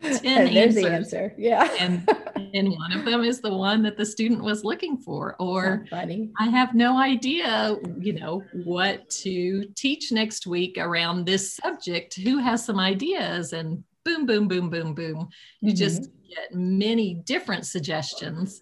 10 0.00 0.46
and 0.46 0.56
there's 0.56 0.74
the 0.74 0.90
answer. 0.90 1.34
Yeah. 1.36 1.68
And, 1.78 2.08
and 2.54 2.70
one 2.70 2.92
of 2.92 3.04
them 3.04 3.24
is 3.24 3.40
the 3.40 3.54
one 3.54 3.82
that 3.82 3.96
the 3.96 4.06
student 4.06 4.42
was 4.42 4.64
looking 4.64 4.96
for. 4.96 5.36
Or 5.38 5.84
funny. 5.90 6.30
I 6.38 6.46
have 6.46 6.74
no 6.74 6.98
idea, 6.98 7.76
you 7.98 8.14
know, 8.14 8.42
what 8.64 9.08
to 9.10 9.64
teach 9.76 10.12
next 10.12 10.46
week 10.46 10.78
around 10.78 11.24
this 11.24 11.54
subject. 11.56 12.14
Who 12.16 12.38
has 12.38 12.64
some 12.64 12.80
ideas? 12.80 13.52
And 13.52 13.84
boom, 14.04 14.26
boom, 14.26 14.48
boom, 14.48 14.70
boom, 14.70 14.94
boom. 14.94 15.28
You 15.60 15.72
Mhm. 15.72 15.76
just 15.76 16.02
get 16.28 16.54
many 16.54 17.14
different 17.14 17.66
suggestions. 17.66 18.60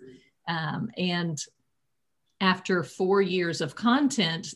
Um, 0.49 0.91
and 0.97 1.39
after 2.41 2.83
four 2.83 3.23
years 3.23 3.61
of 3.61 3.75
content, 3.75 4.55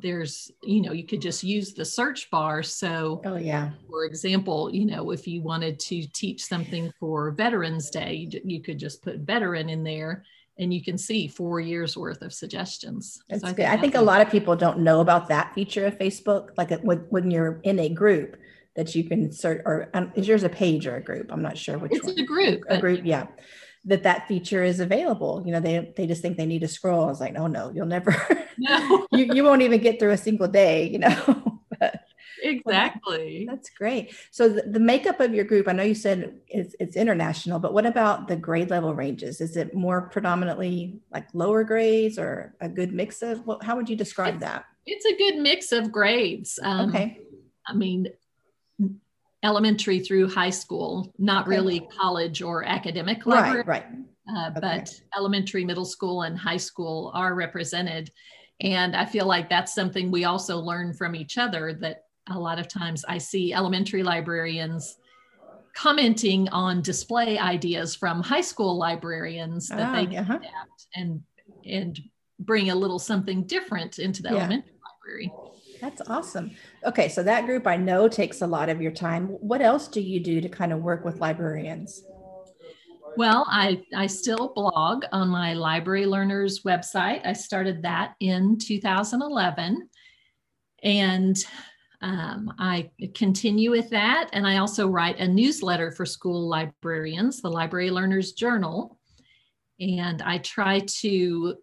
there's, 0.00 0.50
you 0.62 0.80
know, 0.80 0.92
you 0.92 1.04
could 1.04 1.20
just 1.20 1.44
use 1.44 1.74
the 1.74 1.84
search 1.84 2.30
bar. 2.30 2.62
So, 2.62 3.20
Oh 3.24 3.36
yeah. 3.36 3.70
for 3.88 4.04
example, 4.04 4.74
you 4.74 4.86
know, 4.86 5.10
if 5.10 5.26
you 5.28 5.42
wanted 5.42 5.78
to 5.80 6.06
teach 6.08 6.44
something 6.44 6.92
for 6.98 7.30
Veterans 7.30 7.90
Day, 7.90 8.26
you- 8.30 8.40
you 8.44 8.60
could 8.62 8.78
just 8.78 9.02
put 9.02 9.18
veteran 9.20 9.68
in 9.68 9.84
there 9.84 10.24
and 10.58 10.72
you 10.72 10.82
can 10.82 10.96
see 10.98 11.28
four 11.28 11.60
years 11.60 11.96
worth 11.96 12.22
of 12.22 12.32
suggestions. 12.32 13.22
That's 13.28 13.42
So 13.42 13.52
good. 13.52 13.66
I 13.66 13.76
think 13.76 13.94
a 13.94 14.00
lot 14.00 14.20
of 14.20 14.30
people 14.30 14.56
don't 14.56 14.80
know 14.80 15.00
about 15.00 15.28
that 15.28 15.54
feature 15.54 15.86
of 15.86 15.98
Facebook. 15.98 16.50
Like 16.56 16.70
when, 16.82 16.98
when 17.10 17.30
you're 17.30 17.60
in 17.62 17.78
a 17.78 17.88
group 17.88 18.36
that 18.76 18.94
you 18.94 19.04
can 19.04 19.32
search, 19.32 19.62
or 19.66 19.90
um, 19.94 20.12
is 20.14 20.26
yours 20.26 20.42
a 20.44 20.48
page 20.48 20.86
or 20.86 20.96
a 20.96 21.02
group? 21.02 21.30
I'm 21.30 21.42
not 21.42 21.58
sure 21.58 21.78
which 21.78 21.92
It's 21.92 22.06
one. 22.06 22.18
a 22.18 22.24
group. 22.24 22.62
a 22.68 22.78
group, 22.80 23.00
yeah. 23.04 23.26
That 23.86 24.04
that 24.04 24.28
feature 24.28 24.62
is 24.62 24.78
available. 24.80 25.42
You 25.44 25.52
know, 25.52 25.60
they 25.60 25.92
they 25.96 26.06
just 26.06 26.22
think 26.22 26.36
they 26.36 26.46
need 26.46 26.60
to 26.60 26.68
scroll. 26.68 27.02
I 27.04 27.06
was 27.06 27.20
like, 27.20 27.34
oh 27.36 27.48
no, 27.48 27.70
you'll 27.74 27.86
never. 27.86 28.14
No, 28.58 29.06
you 29.12 29.32
you 29.34 29.44
won't 29.44 29.62
even 29.62 29.80
get 29.80 29.98
through 29.98 30.10
a 30.12 30.16
single 30.16 30.46
day. 30.46 30.88
You 30.88 30.98
know. 31.00 31.58
but 31.80 32.00
exactly. 32.42 33.46
that's 33.48 33.70
great. 33.70 34.14
So 34.30 34.48
the, 34.48 34.62
the 34.62 34.78
makeup 34.80 35.20
of 35.20 35.34
your 35.34 35.44
group, 35.44 35.68
I 35.68 35.72
know 35.72 35.82
you 35.82 35.94
said 35.94 36.34
it's 36.48 36.74
it's 36.78 36.96
international, 36.96 37.58
but 37.58 37.72
what 37.72 37.86
about 37.86 38.28
the 38.28 38.36
grade 38.36 38.70
level 38.70 38.94
ranges? 38.94 39.40
Is 39.40 39.56
it 39.56 39.74
more 39.74 40.02
predominantly 40.02 41.00
like 41.12 41.26
lower 41.34 41.64
grades 41.64 42.18
or 42.18 42.54
a 42.60 42.68
good 42.68 42.92
mix 42.92 43.22
of? 43.22 43.44
What, 43.46 43.64
how 43.64 43.74
would 43.76 43.88
you 43.88 43.96
describe 43.96 44.40
that? 44.40 44.64
It's 44.86 45.04
a 45.06 45.16
good 45.16 45.36
mix 45.36 45.72
of 45.72 45.90
grades. 45.90 46.58
Um, 46.62 46.88
Okay. 46.90 47.18
I 47.66 47.74
mean, 47.74 48.08
elementary 49.42 50.00
through 50.00 50.28
high 50.28 50.50
school, 50.50 51.12
not 51.18 51.46
Okay. 51.46 51.56
really 51.56 51.80
college 51.98 52.42
or 52.42 52.64
academic 52.64 53.26
Right. 53.26 53.42
library, 53.42 53.64
Right. 53.66 53.86
uh, 54.34 54.50
Okay. 54.56 54.60
but 54.60 54.94
elementary, 55.16 55.64
middle 55.64 55.84
school, 55.84 56.22
and 56.22 56.38
high 56.38 56.56
school 56.56 57.10
are 57.14 57.34
represented. 57.34 58.10
And 58.60 58.94
I 58.94 59.04
feel 59.04 59.26
like 59.26 59.48
that's 59.48 59.74
something 59.74 60.10
we 60.10 60.24
also 60.24 60.58
learn 60.58 60.94
from 60.94 61.16
each 61.16 61.38
other 61.38 61.74
that 61.80 62.04
a 62.28 62.38
lot 62.38 62.60
of 62.60 62.68
times 62.68 63.04
I 63.08 63.18
see 63.18 63.52
elementary 63.52 64.04
librarians 64.04 64.96
commenting 65.74 66.48
on 66.50 66.82
display 66.82 67.38
ideas 67.38 67.96
from 67.96 68.22
high 68.22 68.42
school 68.42 68.78
librarians 68.78 69.68
that 69.70 69.88
Ah, 69.88 69.92
they 69.92 70.06
can 70.06 70.18
uh-huh. 70.18 70.34
adapt 70.36 70.86
and 70.94 71.22
and 71.64 72.00
bring 72.38 72.70
a 72.70 72.74
little 72.74 72.98
something 72.98 73.44
different 73.46 73.98
into 73.98 74.22
the 74.22 74.28
Yeah. 74.28 74.36
elementary 74.36 74.74
library. 75.02 75.32
That's 75.82 76.00
awesome. 76.08 76.52
Okay, 76.86 77.08
so 77.08 77.24
that 77.24 77.44
group 77.44 77.66
I 77.66 77.76
know 77.76 78.06
takes 78.06 78.40
a 78.40 78.46
lot 78.46 78.68
of 78.68 78.80
your 78.80 78.92
time. 78.92 79.26
What 79.26 79.60
else 79.60 79.88
do 79.88 80.00
you 80.00 80.20
do 80.20 80.40
to 80.40 80.48
kind 80.48 80.72
of 80.72 80.80
work 80.80 81.04
with 81.04 81.20
librarians? 81.20 82.04
Well, 83.16 83.44
I, 83.50 83.82
I 83.92 84.06
still 84.06 84.52
blog 84.54 85.04
on 85.10 85.28
my 85.28 85.54
Library 85.54 86.06
Learners 86.06 86.62
website. 86.62 87.26
I 87.26 87.32
started 87.32 87.82
that 87.82 88.14
in 88.20 88.58
2011. 88.58 89.88
And 90.84 91.36
um, 92.00 92.54
I 92.60 92.90
continue 93.16 93.72
with 93.72 93.90
that. 93.90 94.30
And 94.32 94.46
I 94.46 94.58
also 94.58 94.86
write 94.86 95.18
a 95.18 95.26
newsletter 95.26 95.90
for 95.90 96.06
school 96.06 96.48
librarians, 96.48 97.42
the 97.42 97.50
Library 97.50 97.90
Learners 97.90 98.32
Journal. 98.34 99.00
And 99.80 100.22
I 100.22 100.38
try 100.38 100.78
to, 101.00 101.56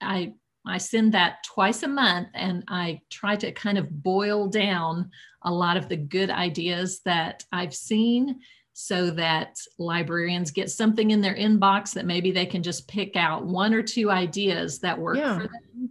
I, 0.00 0.34
I 0.66 0.78
send 0.78 1.12
that 1.14 1.42
twice 1.44 1.82
a 1.82 1.88
month 1.88 2.28
and 2.34 2.62
I 2.68 3.00
try 3.10 3.36
to 3.36 3.52
kind 3.52 3.78
of 3.78 4.02
boil 4.02 4.48
down 4.48 5.10
a 5.42 5.50
lot 5.52 5.76
of 5.76 5.88
the 5.88 5.96
good 5.96 6.30
ideas 6.30 7.00
that 7.04 7.44
I've 7.52 7.74
seen 7.74 8.40
so 8.74 9.10
that 9.10 9.56
librarians 9.78 10.50
get 10.50 10.70
something 10.70 11.10
in 11.10 11.20
their 11.20 11.34
inbox 11.34 11.92
that 11.94 12.06
maybe 12.06 12.30
they 12.30 12.46
can 12.46 12.62
just 12.62 12.88
pick 12.88 13.16
out 13.16 13.44
one 13.44 13.74
or 13.74 13.82
two 13.82 14.10
ideas 14.10 14.78
that 14.80 14.98
work 14.98 15.16
Yeah. 15.18 15.34
for 15.38 15.42
them 15.48 15.90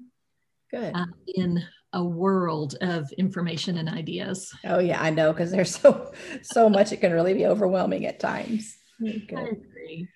Good. 0.71 0.95
uh, 0.95 1.05
in 1.27 1.61
a 1.93 2.03
world 2.03 2.75
of 2.79 3.11
information 3.17 3.77
and 3.77 3.89
ideas. 3.89 4.51
Oh 4.63 4.79
yeah, 4.79 5.01
I 5.01 5.09
know 5.09 5.33
because 5.33 5.51
there's 5.51 5.75
so 5.75 6.13
so 6.41 6.69
much 6.69 6.93
it 6.93 7.01
can 7.01 7.11
really 7.11 7.33
be 7.33 7.45
overwhelming 7.45 8.05
at 8.05 8.19
times. 8.21 8.77
Very 8.99 9.27
I 9.35 9.41
agree. 9.41 10.07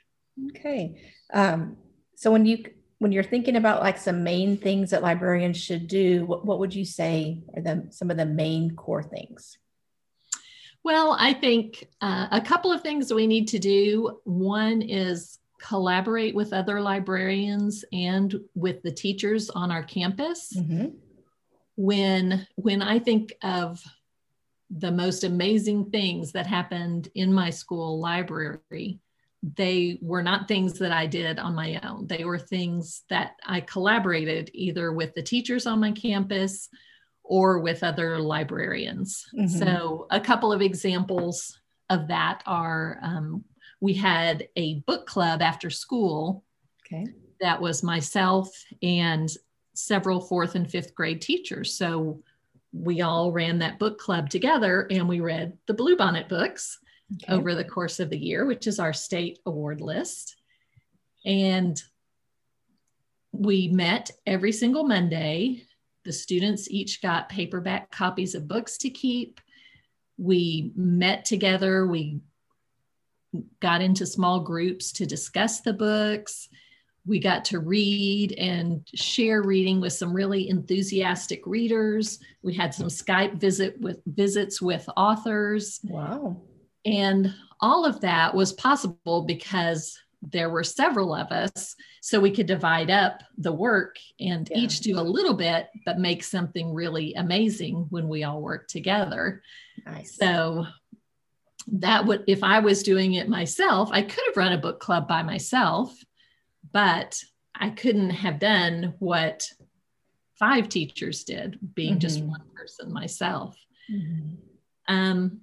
Okay. 0.52 1.02
Um, 1.34 1.76
so 2.16 2.32
when 2.32 2.46
you 2.46 2.64
when 3.00 3.12
you're 3.12 3.24
thinking 3.24 3.56
about 3.56 3.82
like 3.82 3.98
some 3.98 4.24
main 4.24 4.58
things 4.58 4.92
that 4.92 5.04
librarians 5.04 5.58
should 5.58 5.88
do, 5.88 6.25
what, 6.25 6.46
what 6.46 6.60
would 6.60 6.74
you 6.74 6.86
say 6.86 7.42
are 7.56 7.62
the 7.62 7.88
some 7.92 8.10
of 8.10 8.18
the 8.18 8.25
main 8.25 8.75
core 8.75 9.04
things? 9.04 9.58
Well, 10.84 11.18
I 11.20 11.34
think 11.34 11.88
uh, 12.02 12.28
a 12.32 12.42
couple 12.42 12.72
of 12.72 12.82
things 12.82 13.12
we 13.14 13.28
need 13.28 13.48
to 13.50 13.60
do. 13.60 14.20
One 14.24 14.82
is 14.82 15.40
collaborate 15.60 16.36
with 16.36 16.54
other 16.54 16.80
librarians 16.80 17.84
and 17.92 18.36
with 18.54 18.84
the 18.84 18.92
teachers 18.92 19.50
on 19.50 19.72
our 19.72 19.84
campus. 19.84 20.54
Mhm. 20.56 20.94
when 21.78 22.48
when 22.56 22.82
i 22.82 22.98
think 22.98 23.34
of 23.42 23.84
the 24.70 24.92
most 24.92 25.24
amazing 25.25 25.90
things 25.92 26.32
that 26.32 26.48
happened 26.48 27.10
in 27.16 27.34
my 27.34 27.50
school 27.50 28.00
library 28.00 29.00
they 29.56 30.00
were 30.02 30.24
not 30.24 30.48
things 30.48 30.80
that 30.80 30.92
i 30.92 31.06
did 31.06 31.38
on 31.38 31.54
my 31.54 31.80
own 31.84 32.08
they 32.08 32.24
were 32.24 32.40
things 32.40 33.04
that 33.10 33.34
i 33.46 33.62
collaborated 33.62 34.50
either 34.54 34.92
with 34.92 35.14
the 35.14 35.22
teachers 35.22 35.68
on 35.68 35.80
my 35.80 35.92
campus 35.92 36.68
or 37.24 37.60
with 37.60 37.84
other 37.84 38.18
librarians 38.20 39.25
Mhm. 39.38 39.50
so 39.50 40.08
a 40.10 40.20
couple 40.20 40.52
of 40.52 40.62
examples 40.62 41.60
of 41.90 42.08
that 42.08 42.42
are 42.48 42.98
um, 43.04 43.44
we 43.82 43.94
had 43.94 44.48
a 44.56 44.80
book 44.88 45.06
club 45.06 45.42
after 45.42 45.70
school 45.70 46.44
Okay. 46.86 47.06
that 47.42 47.62
was 47.62 47.84
myself 47.84 48.50
and 48.82 49.30
several 49.74 50.22
fourth 50.22 50.56
and 50.56 50.70
fifth 50.72 50.96
grade 50.96 51.22
teachers. 51.22 51.75
So 51.75 52.22
we 52.72 53.02
all 53.02 53.32
ran 53.32 53.60
that 53.60 53.78
book 53.80 54.00
club 54.00 54.30
together 54.30 54.88
and 54.90 55.10
we 55.10 55.20
read 55.20 55.58
the 55.68 55.74
Bluebonnet 55.74 56.30
books. 56.30 56.80
Okay. 57.14 57.34
over 57.34 57.56
the 57.56 57.64
course 57.64 58.00
of 58.00 58.10
the 58.10 58.18
year, 58.18 58.46
which 58.46 58.68
is 58.68 58.80
our 58.80 58.94
state 58.94 59.40
award 59.46 59.82
list. 59.82 60.36
And 61.26 61.82
we 63.32 63.68
met 63.68 64.12
every 64.26 64.52
single 64.52 64.86
Monday. 64.86 65.64
The 66.04 66.14
students 66.14 66.70
each 66.70 67.02
got 67.02 67.30
paperback 67.30 67.92
copies 67.92 68.36
of 68.36 68.48
books 68.48 68.78
to 68.80 68.90
keep. 68.90 69.42
We 70.18 70.72
met 70.76 71.26
together. 71.26 71.88
We 71.88 72.22
got 73.60 73.82
into 73.82 74.06
small 74.06 74.40
groups 74.40 74.92
to 74.94 75.06
discuss 75.06 75.62
the 75.62 75.74
books. 75.74 76.48
We 77.06 77.20
got 77.20 77.46
to 77.46 77.60
read 77.60 78.34
and 78.34 78.88
share 78.96 79.44
reading 79.44 79.80
with 79.80 79.94
some 79.94 80.14
really 80.14 80.50
enthusiastic 80.50 81.46
readers. 81.46 82.20
We 82.42 82.56
had 82.56 82.74
some 82.74 82.88
Skype 82.88 83.40
visit 83.40 83.80
with 83.80 84.00
visits 84.06 84.62
with 84.62 84.88
authors. 84.96 85.80
Wow. 85.84 86.38
And 86.86 87.34
all 87.62 87.86
of 87.86 88.01
that 88.01 88.36
was 88.36 88.54
possible 88.54 89.24
because 89.24 89.98
there 90.32 90.50
were 90.50 90.63
several 90.63 91.13
of 91.13 91.32
us 91.32 91.75
so 92.01 92.20
we 92.20 92.32
could 92.32 92.46
divide 92.46 92.89
up 92.89 93.24
the 93.38 93.51
work 93.51 93.98
and 94.20 94.50
yeah. 94.50 94.58
each 94.58 94.80
do 94.80 95.00
a 95.00 95.01
little 95.01 95.34
bit 95.34 95.68
but 95.86 96.00
make 96.00 96.24
something 96.24 96.74
really 96.74 97.13
amazing 97.15 97.86
when 97.89 98.08
we 98.08 98.24
all 98.24 98.42
work 98.42 98.68
together 98.68 99.42
nice. 99.86 100.18
so 100.18 100.65
that 101.68 102.06
would 102.06 102.24
if 102.27 102.44
i 102.44 102.60
was 102.60 102.84
doing 102.84 103.13
it 103.13 103.30
myself 103.30 103.89
i 103.92 104.01
could 104.01 104.24
have 104.27 104.38
run 104.38 104.54
a 104.54 104.58
book 104.58 104.80
club 104.80 105.08
by 105.08 105.22
myself 105.22 105.96
but 106.72 107.22
i 107.56 107.70
couldn't 107.70 108.12
have 108.12 108.39
done 108.39 108.94
what 109.00 109.48
five 110.39 110.70
teachers 110.70 111.24
did 111.24 111.58
being 111.75 111.94
mm-hmm. 111.94 112.00
just 112.00 112.22
one 112.22 112.44
person 112.56 112.92
myself 112.92 113.56
mm-hmm. 113.92 114.36
um, 114.88 115.42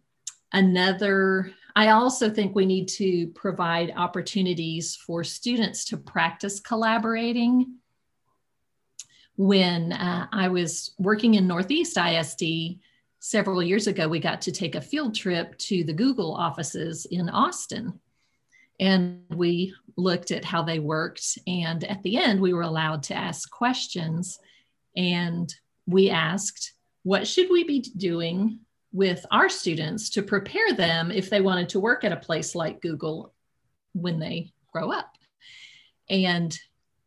another 0.53 1.53
I 1.75 1.89
also 1.89 2.29
think 2.29 2.55
we 2.55 2.67
need 2.67 2.89
to 2.89 3.29
provide 3.29 3.95
opportunities 3.97 4.95
for 4.95 5.25
students 5.25 5.87
to 5.87 5.97
practice 5.97 6.61
collaborating. 6.61 7.79
When 9.37 9.93
uh, 9.93 10.27
I 10.31 10.49
was 10.49 10.95
working 10.99 11.35
in 11.35 11.47
Northeast 11.47 11.97
ISD 11.97 12.79
several 13.21 13.63
years 13.63 13.87
ago, 13.87 14.07
we 14.07 14.21
got 14.21 14.43
to 14.43 14.53
take 14.53 14.75
a 14.75 14.81
field 14.81 15.15
trip 15.15 15.57
to 15.59 15.85
the 15.85 15.95
Google 15.95 16.35
offices 16.35 17.07
in 17.07 17.31
Austin. 17.31 17.99
And 18.79 19.23
we 19.31 19.75
looked 19.97 20.31
at 20.31 20.45
how 20.45 20.63
they 20.63 20.79
worked. 20.79 21.39
And 21.47 21.85
at 21.85 22.03
the 22.03 22.19
end, 22.19 22.41
we 22.41 22.53
were 22.53 22.63
allowed 22.63 23.03
to 23.05 23.15
ask 23.15 23.51
questions. 23.51 24.39
And 24.97 25.53
we 25.87 26.11
asked, 26.11 26.75
what 27.03 27.27
should 27.27 27.49
we 27.51 27.65
be 27.65 27.81
doing 27.97 28.61
with 28.93 29.25
our 29.31 29.49
students 29.49 30.11
to 30.11 30.23
prepare 30.23 30.73
them 30.75 31.11
if 31.11 31.31
they 31.31 31.41
wanted 31.41 31.69
to 31.71 31.81
work 31.81 32.05
at 32.05 32.13
a 32.13 32.17
place 32.17 32.55
like 32.55 32.83
Google 32.83 33.33
when 33.95 34.19
they 34.19 34.53
grow 34.73 34.91
up. 34.91 35.17
And 36.11 36.57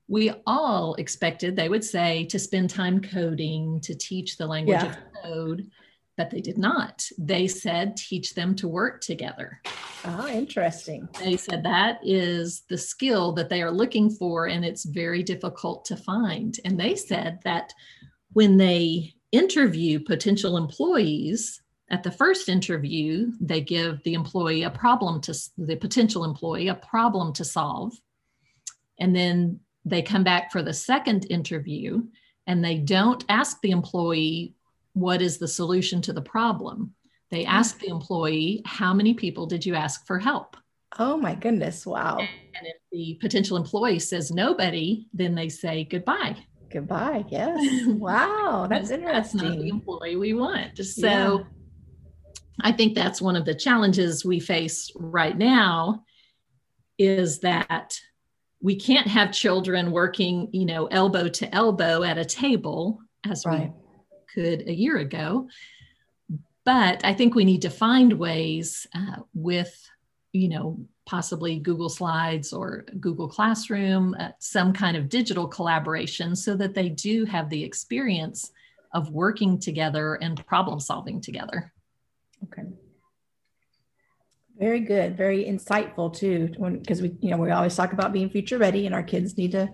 we 0.07 0.31
all 0.45 0.95
expected 0.95 1.55
they 1.55 1.69
would 1.69 1.83
say 1.83 2.25
to 2.25 2.39
spend 2.39 2.69
time 2.69 3.01
coding, 3.01 3.79
to 3.81 3.95
teach 3.95 4.37
the 4.37 4.47
language 4.47 4.81
yeah. 4.81 4.91
of 4.91 5.23
code, 5.23 5.69
but 6.17 6.29
they 6.29 6.41
did 6.41 6.57
not. 6.57 7.07
They 7.17 7.47
said 7.47 7.97
teach 7.97 8.33
them 8.33 8.55
to 8.55 8.67
work 8.67 9.01
together. 9.01 9.61
Oh, 10.05 10.27
interesting. 10.27 11.09
They 11.19 11.37
said 11.37 11.63
that 11.63 11.99
is 12.03 12.63
the 12.69 12.77
skill 12.77 13.33
that 13.33 13.49
they 13.49 13.61
are 13.61 13.71
looking 13.71 14.09
for, 14.09 14.47
and 14.47 14.63
it's 14.63 14.85
very 14.85 15.23
difficult 15.23 15.85
to 15.85 15.97
find. 15.97 16.57
And 16.63 16.79
they 16.79 16.95
said 16.95 17.39
that 17.43 17.73
when 18.33 18.57
they 18.57 19.15
interview 19.31 19.99
potential 19.99 20.57
employees, 20.57 21.61
at 21.89 22.03
the 22.03 22.11
first 22.11 22.49
interview, 22.49 23.31
they 23.39 23.61
give 23.61 24.01
the 24.03 24.15
employee 24.15 24.63
a 24.63 24.69
problem 24.69 25.21
to 25.21 25.35
the 25.57 25.75
potential 25.75 26.23
employee 26.23 26.67
a 26.67 26.75
problem 26.75 27.33
to 27.33 27.45
solve. 27.45 27.93
And 28.99 29.15
then 29.15 29.59
they 29.83 30.01
come 30.01 30.23
back 30.23 30.51
for 30.51 30.63
the 30.63 30.73
second 30.73 31.27
interview 31.29 32.03
and 32.47 32.63
they 32.63 32.77
don't 32.77 33.23
ask 33.29 33.61
the 33.61 33.71
employee 33.71 34.55
what 34.93 35.21
is 35.21 35.37
the 35.37 35.47
solution 35.47 36.01
to 36.03 36.13
the 36.13 36.21
problem. 36.21 36.93
They 37.29 37.43
hmm. 37.43 37.51
ask 37.51 37.79
the 37.79 37.89
employee, 37.89 38.61
How 38.65 38.93
many 38.93 39.13
people 39.13 39.45
did 39.45 39.65
you 39.65 39.75
ask 39.75 40.07
for 40.07 40.17
help? 40.17 40.57
Oh 40.97 41.17
my 41.17 41.35
goodness. 41.35 41.85
Wow. 41.85 42.19
And 42.19 42.67
if 42.67 42.77
the 42.91 43.17
potential 43.19 43.57
employee 43.57 43.99
says 43.99 44.31
nobody, 44.31 45.07
then 45.13 45.35
they 45.35 45.49
say 45.49 45.83
goodbye. 45.83 46.37
Goodbye. 46.71 47.25
Yes. 47.29 47.85
Wow. 47.87 48.67
That's 48.69 48.91
interesting. 48.91 49.11
That's 49.13 49.33
not 49.33 49.57
the 49.59 49.67
employee 49.67 50.15
we 50.15 50.33
want. 50.33 50.77
So 50.77 51.07
yeah. 51.07 51.43
I 52.61 52.71
think 52.71 52.95
that's 52.95 53.21
one 53.21 53.35
of 53.35 53.45
the 53.45 53.55
challenges 53.55 54.23
we 54.25 54.39
face 54.39 54.91
right 54.95 55.37
now 55.37 56.03
is 56.97 57.39
that 57.39 57.99
we 58.61 58.75
can't 58.75 59.07
have 59.07 59.31
children 59.31 59.91
working, 59.91 60.49
you 60.51 60.65
know, 60.65 60.87
elbow 60.87 61.27
to 61.27 61.53
elbow 61.53 62.03
at 62.03 62.17
a 62.17 62.25
table 62.25 62.99
as 63.29 63.45
right. 63.45 63.71
we 63.71 64.33
could 64.33 64.67
a 64.67 64.73
year 64.73 64.97
ago. 64.97 65.47
But 66.63 67.05
I 67.05 67.13
think 67.13 67.35
we 67.35 67.45
need 67.45 67.61
to 67.63 67.69
find 67.69 68.13
ways 68.13 68.87
uh, 68.95 69.17
with, 69.33 69.87
you 70.31 70.49
know, 70.49 70.79
possibly 71.05 71.59
Google 71.59 71.89
Slides 71.89 72.51
or 72.51 72.85
Google 72.99 73.27
Classroom, 73.27 74.15
uh, 74.19 74.29
some 74.39 74.73
kind 74.73 74.97
of 74.97 75.09
digital 75.09 75.47
collaboration 75.47 76.35
so 76.35 76.55
that 76.55 76.73
they 76.73 76.89
do 76.89 77.25
have 77.25 77.49
the 77.49 77.63
experience 77.63 78.51
of 78.93 79.11
working 79.11 79.59
together 79.59 80.15
and 80.15 80.43
problem 80.47 80.79
solving 80.79 81.21
together. 81.21 81.71
Okay. 82.45 82.63
Very 84.57 84.79
good. 84.79 85.17
Very 85.17 85.45
insightful 85.45 86.15
too. 86.15 86.49
Because 86.79 87.01
we, 87.01 87.15
you 87.19 87.31
know, 87.31 87.37
we 87.37 87.51
always 87.51 87.75
talk 87.75 87.93
about 87.93 88.13
being 88.13 88.29
future 88.29 88.57
ready, 88.57 88.85
and 88.85 88.95
our 88.95 89.03
kids 89.03 89.37
need 89.37 89.51
to, 89.51 89.69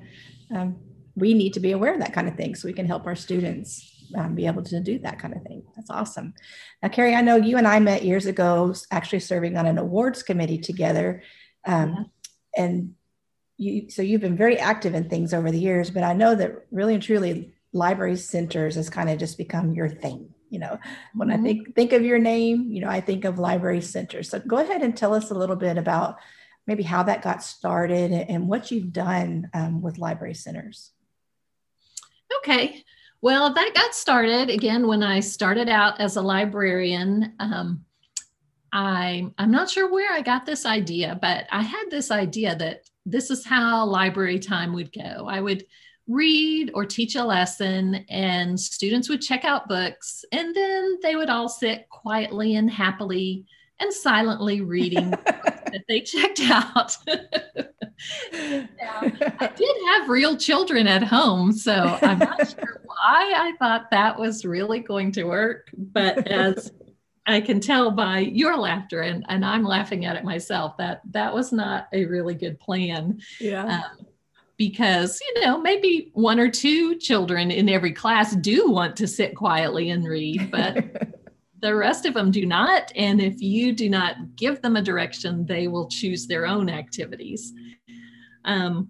um, 0.56 0.78
we 1.16 1.34
need 1.34 1.54
to 1.54 1.60
be 1.60 1.72
aware 1.72 1.94
of 1.94 2.00
that 2.00 2.14
kind 2.14 2.28
of 2.28 2.36
thing 2.36 2.56
so 2.56 2.68
we 2.68 2.74
can 2.74 2.88
help 2.88 3.06
our 3.06 3.16
students 3.16 4.10
um, 4.18 4.36
be 4.36 4.48
able 4.48 4.64
to 4.64 4.80
do 4.80 5.00
that 5.00 5.20
kind 5.20 5.36
of 5.36 5.44
thing. 5.44 5.64
That's 5.76 5.90
awesome. 5.90 6.34
Now, 6.82 6.90
Cari, 6.90 7.16
I 7.16 7.22
know 7.22 7.36
you 7.36 7.58
and 7.58 7.68
I 7.68 7.80
met 7.80 8.04
years 8.04 8.26
ago, 8.26 8.74
actually 8.90 9.20
serving 9.20 9.56
on 9.56 9.68
an 9.68 9.78
awards 9.78 10.24
committee 10.24 10.58
together, 10.58 11.22
um, 11.66 12.10
yeah. 12.58 12.64
and 12.64 12.94
you. 13.58 13.90
So 13.90 14.02
you've 14.02 14.22
been 14.22 14.38
very 14.38 14.58
active 14.58 14.96
in 14.96 15.10
things 15.10 15.34
over 15.34 15.52
the 15.52 15.60
years, 15.60 15.92
but 15.92 16.04
I 16.04 16.14
know 16.14 16.34
that 16.34 16.66
really 16.72 16.96
and 16.96 17.04
truly, 17.04 17.54
library 17.72 18.18
centers 18.18 18.76
has 18.76 18.90
kind 18.90 19.10
of 19.10 19.20
just 19.20 19.38
become 19.38 19.74
your 19.74 19.90
thing 19.90 20.31
you 20.52 20.60
know 20.60 20.78
when 21.16 21.30
mm-hmm. 21.30 21.40
i 21.40 21.44
think 21.44 21.76
think 21.76 21.94
of 21.94 22.04
your 22.04 22.20
name 22.20 22.70
you 22.70 22.82
know 22.82 22.90
i 22.90 23.02
think 23.02 23.26
of 23.26 23.40
library 23.40 23.82
center. 23.82 24.22
So 24.22 24.40
go 24.40 24.58
ahead 24.58 24.82
and 24.82 24.96
tell 24.96 25.14
us 25.14 25.32
a 25.32 25.36
little 25.36 25.56
bit 25.56 25.78
about 25.78 26.18
maybe 26.68 26.84
how 26.84 27.04
that 27.04 27.24
got 27.24 27.44
started 27.44 28.12
and 28.12 28.48
what 28.48 28.70
you've 28.70 28.94
done 28.94 29.50
um, 29.54 29.82
with 29.82 29.98
library 29.98 30.36
centers. 30.36 30.92
Okay. 32.38 32.84
Well 33.22 33.54
that 33.54 33.72
got 33.74 33.96
started 33.96 34.50
again 34.50 34.88
when 34.88 35.04
i 35.04 35.20
started 35.20 35.70
out 35.70 36.00
as 36.00 36.16
a 36.16 36.22
librarian 36.22 37.34
um, 37.40 37.86
I, 38.74 39.30
i'm 39.38 39.52
not 39.52 39.70
sure 39.70 39.92
where 39.92 40.12
i 40.12 40.22
got 40.22 40.46
this 40.46 40.66
idea 40.66 41.20
but 41.22 41.46
i 41.52 41.62
had 41.62 41.92
this 41.92 42.10
idea 42.10 42.56
that 42.56 42.86
this 43.06 43.32
is 43.32 43.46
how 43.46 43.86
library 43.86 44.40
time 44.40 44.74
would 44.74 44.94
go. 44.94 45.28
I 45.28 45.42
would 45.42 45.66
read 46.08 46.72
or 46.74 46.86
teach 46.86 47.16
a 47.16 47.24
lesson, 47.24 48.06
and 48.10 48.60
students 48.60 49.10
would 49.10 49.22
check 49.22 49.46
out 49.46 49.68
books, 49.68 50.26
and 50.32 50.56
then 50.56 51.00
they 51.02 51.16
would 51.16 51.30
all 51.30 51.50
sit 51.50 51.88
quietly 51.90 52.56
and 52.56 52.70
happily 52.70 53.46
and 53.80 53.92
silently 53.94 54.62
reading 54.62 55.10
that 55.72 55.84
they 55.88 56.02
checked 56.02 56.42
out. 56.42 56.98
now, 57.08 59.02
I 59.40 59.52
did 59.56 59.76
have 59.88 60.10
real 60.10 60.38
children 60.38 60.88
at 60.88 61.04
home, 61.04 61.52
so 61.52 61.98
I'm 62.02 62.20
not 62.20 62.50
sure 62.60 62.82
why 62.86 63.34
I 63.36 63.54
thought 63.60 63.92
that 63.92 64.20
was 64.20 64.46
really 64.46 64.80
going 64.80 65.12
to 65.14 65.24
work, 65.24 65.70
but 65.76 66.28
as 66.28 66.72
I 67.26 67.42
can 67.42 67.60
tell 67.60 67.92
by 67.92 68.20
your 68.20 68.58
laughter, 68.58 69.02
and, 69.02 69.26
and 69.30 69.46
I'm 69.46 69.64
laughing 69.64 70.06
at 70.06 70.16
it 70.16 70.24
myself, 70.24 70.78
that 70.78 71.02
that 71.12 71.34
was 71.34 71.52
not 71.52 71.88
a 71.94 72.06
really 72.06 72.36
good 72.36 72.60
plan. 72.60 73.20
Yeah. 73.40 73.66
Um, 73.66 74.06
because 74.62 75.20
you 75.26 75.42
know 75.42 75.60
maybe 75.60 76.12
one 76.14 76.40
or 76.40 76.48
two 76.48 76.96
children 76.98 77.50
in 77.50 77.68
every 77.68 77.92
class 77.92 78.36
do 78.36 78.70
want 78.70 78.96
to 78.96 79.08
sit 79.08 79.36
quietly 79.36 79.90
and 79.90 80.08
read 80.08 80.52
but 80.52 80.78
the 81.64 81.76
rest 81.76 82.06
of 82.06 82.14
them 82.14 82.30
do 82.30 82.46
not. 82.46 82.92
And 82.96 83.20
if 83.20 83.42
you 83.42 83.74
do 83.74 83.90
not 83.90 84.36
give 84.36 84.62
them 84.62 84.76
a 84.76 84.82
direction 84.84 85.48
they 85.48 85.68
will 85.68 85.88
choose 85.88 86.28
their 86.28 86.46
own 86.46 86.70
activities. 86.70 87.54
Um, 88.46 88.88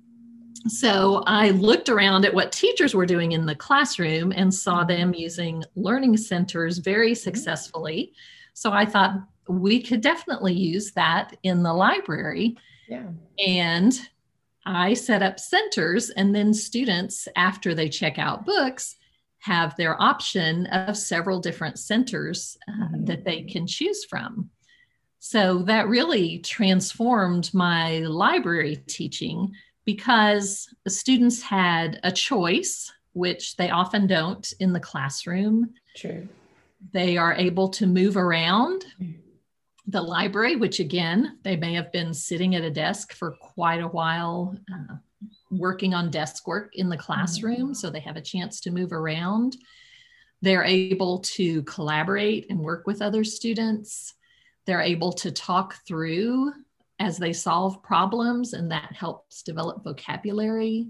so 0.68 1.24
i 1.26 1.52
looked 1.52 1.88
around 1.88 2.26
at 2.26 2.34
what 2.34 2.52
teachers 2.52 2.94
were 2.94 3.06
doing 3.06 3.32
in 3.32 3.46
the 3.46 3.56
classroom 3.56 4.34
and 4.36 4.54
saw 4.54 4.84
them 4.84 5.14
using 5.14 5.64
learning 5.76 6.18
centers 6.18 6.80
very 6.80 7.16
successfully. 7.16 8.12
So 8.54 8.74
i 8.74 8.86
thought 8.86 9.22
we 9.48 9.82
could 9.82 10.02
definitely 10.02 10.54
use 10.54 10.92
that 10.92 11.38
in 11.44 11.64
the 11.64 11.74
library. 11.74 12.58
Yeah. 12.90 13.08
and 13.48 13.98
I 14.66 14.94
set 14.94 15.24
up 15.24 15.40
centers, 15.40 16.10
and 16.12 16.36
then 16.36 16.54
students, 16.54 17.28
after 17.36 17.74
they 17.74 17.90
check 17.90 18.20
out 18.20 18.46
books, 18.46 18.96
have 19.40 19.76
their 19.76 20.00
option 20.02 20.68
of 20.68 20.96
several 20.96 21.40
different 21.40 21.80
centers 21.80 22.58
uh, 22.68 22.72
mm-hmm. 22.72 23.06
that 23.06 23.26
they 23.26 23.42
can 23.42 23.66
choose 23.66 24.06
from. 24.06 24.50
So 25.20 25.60
that 25.64 25.88
really 25.88 26.40
transformed 26.40 27.52
my 27.54 28.00
library 28.00 28.78
teaching 28.88 29.52
because 29.86 30.68
the 30.84 30.90
students 30.90 31.42
had 31.42 32.00
a 32.04 32.12
choice, 32.12 32.92
which 33.14 33.56
they 33.56 33.70
often 33.70 34.08
don't 34.08 34.52
in 34.60 34.74
the 34.74 34.80
classroom. 34.80 35.74
True. 35.96 36.28
They 36.92 37.18
are 37.18 37.34
able 37.34 37.70
to 37.70 37.86
move 37.86 38.18
around 38.18 38.86
the 39.88 40.02
library, 40.02 40.56
which 40.56 40.80
again, 40.80 41.40
they 41.44 41.56
may 41.56 41.74
have 41.74 41.92
been 41.92 42.14
sitting 42.14 42.56
at 42.56 42.64
a 42.64 42.72
desk 42.72 43.14
for 43.14 43.36
quite 43.42 43.82
a 43.82 43.88
while, 43.88 44.56
uh, 44.74 44.96
working 45.50 45.94
on 45.94 46.12
desk 46.12 46.48
work 46.48 46.76
in 46.76 46.90
the 46.90 46.98
classroom. 46.98 47.58
Mm-hmm. 47.58 47.74
So 47.74 47.90
they 47.90 48.00
have 48.00 48.16
a 48.16 48.22
chance 48.22 48.62
to 48.62 48.72
move 48.72 48.92
around. 48.92 49.58
They're 50.42 50.64
able 50.64 51.20
to 51.20 51.64
collaborate 51.64 52.50
and 52.50 52.60
work 52.60 52.88
with 52.88 53.02
other 53.02 53.24
students. 53.24 54.14
They're 54.66 54.82
able 54.82 55.14
to 55.14 55.32
talk 55.32 55.76
through 55.88 56.54
as 57.00 57.18
they 57.18 57.34
solve 57.34 57.82
problems, 57.82 58.54
and 58.54 58.72
that 58.72 58.94
helps 58.94 59.44
develop 59.44 59.84
vocabulary. 59.84 60.88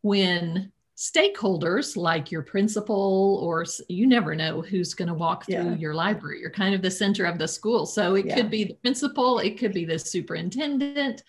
When 0.00 0.72
stakeholders 0.96 1.96
like 1.96 2.30
your 2.30 2.42
principal 2.42 3.40
or 3.42 3.64
you 3.88 4.06
never 4.06 4.34
know 4.34 4.62
who's 4.62 4.94
going 4.94 5.08
to 5.08 5.14
walk 5.14 5.44
through 5.44 5.54
yeah. 5.54 5.74
your 5.74 5.92
library 5.92 6.40
you're 6.40 6.50
kind 6.50 6.72
of 6.72 6.82
the 6.82 6.90
center 6.90 7.24
of 7.24 7.36
the 7.36 7.48
school 7.48 7.84
so 7.84 8.14
it 8.14 8.26
yeah. 8.26 8.36
could 8.36 8.48
be 8.48 8.64
the 8.64 8.74
principal 8.74 9.40
it 9.40 9.58
could 9.58 9.72
be 9.72 9.84
the 9.84 9.98
superintendent 9.98 11.24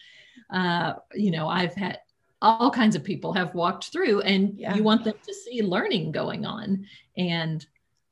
uh, 0.53 0.93
you 1.15 1.31
know 1.31 1.47
i've 1.47 1.73
had 1.73 1.99
all 2.43 2.69
kinds 2.69 2.95
of 2.95 3.03
people 3.03 3.33
have 3.33 3.55
walked 3.55 3.85
through 3.91 4.21
and 4.21 4.53
yeah. 4.55 4.75
you 4.75 4.83
want 4.83 5.03
them 5.03 5.15
to 5.25 5.33
see 5.33 5.63
learning 5.63 6.11
going 6.11 6.45
on 6.45 6.85
and 7.17 7.65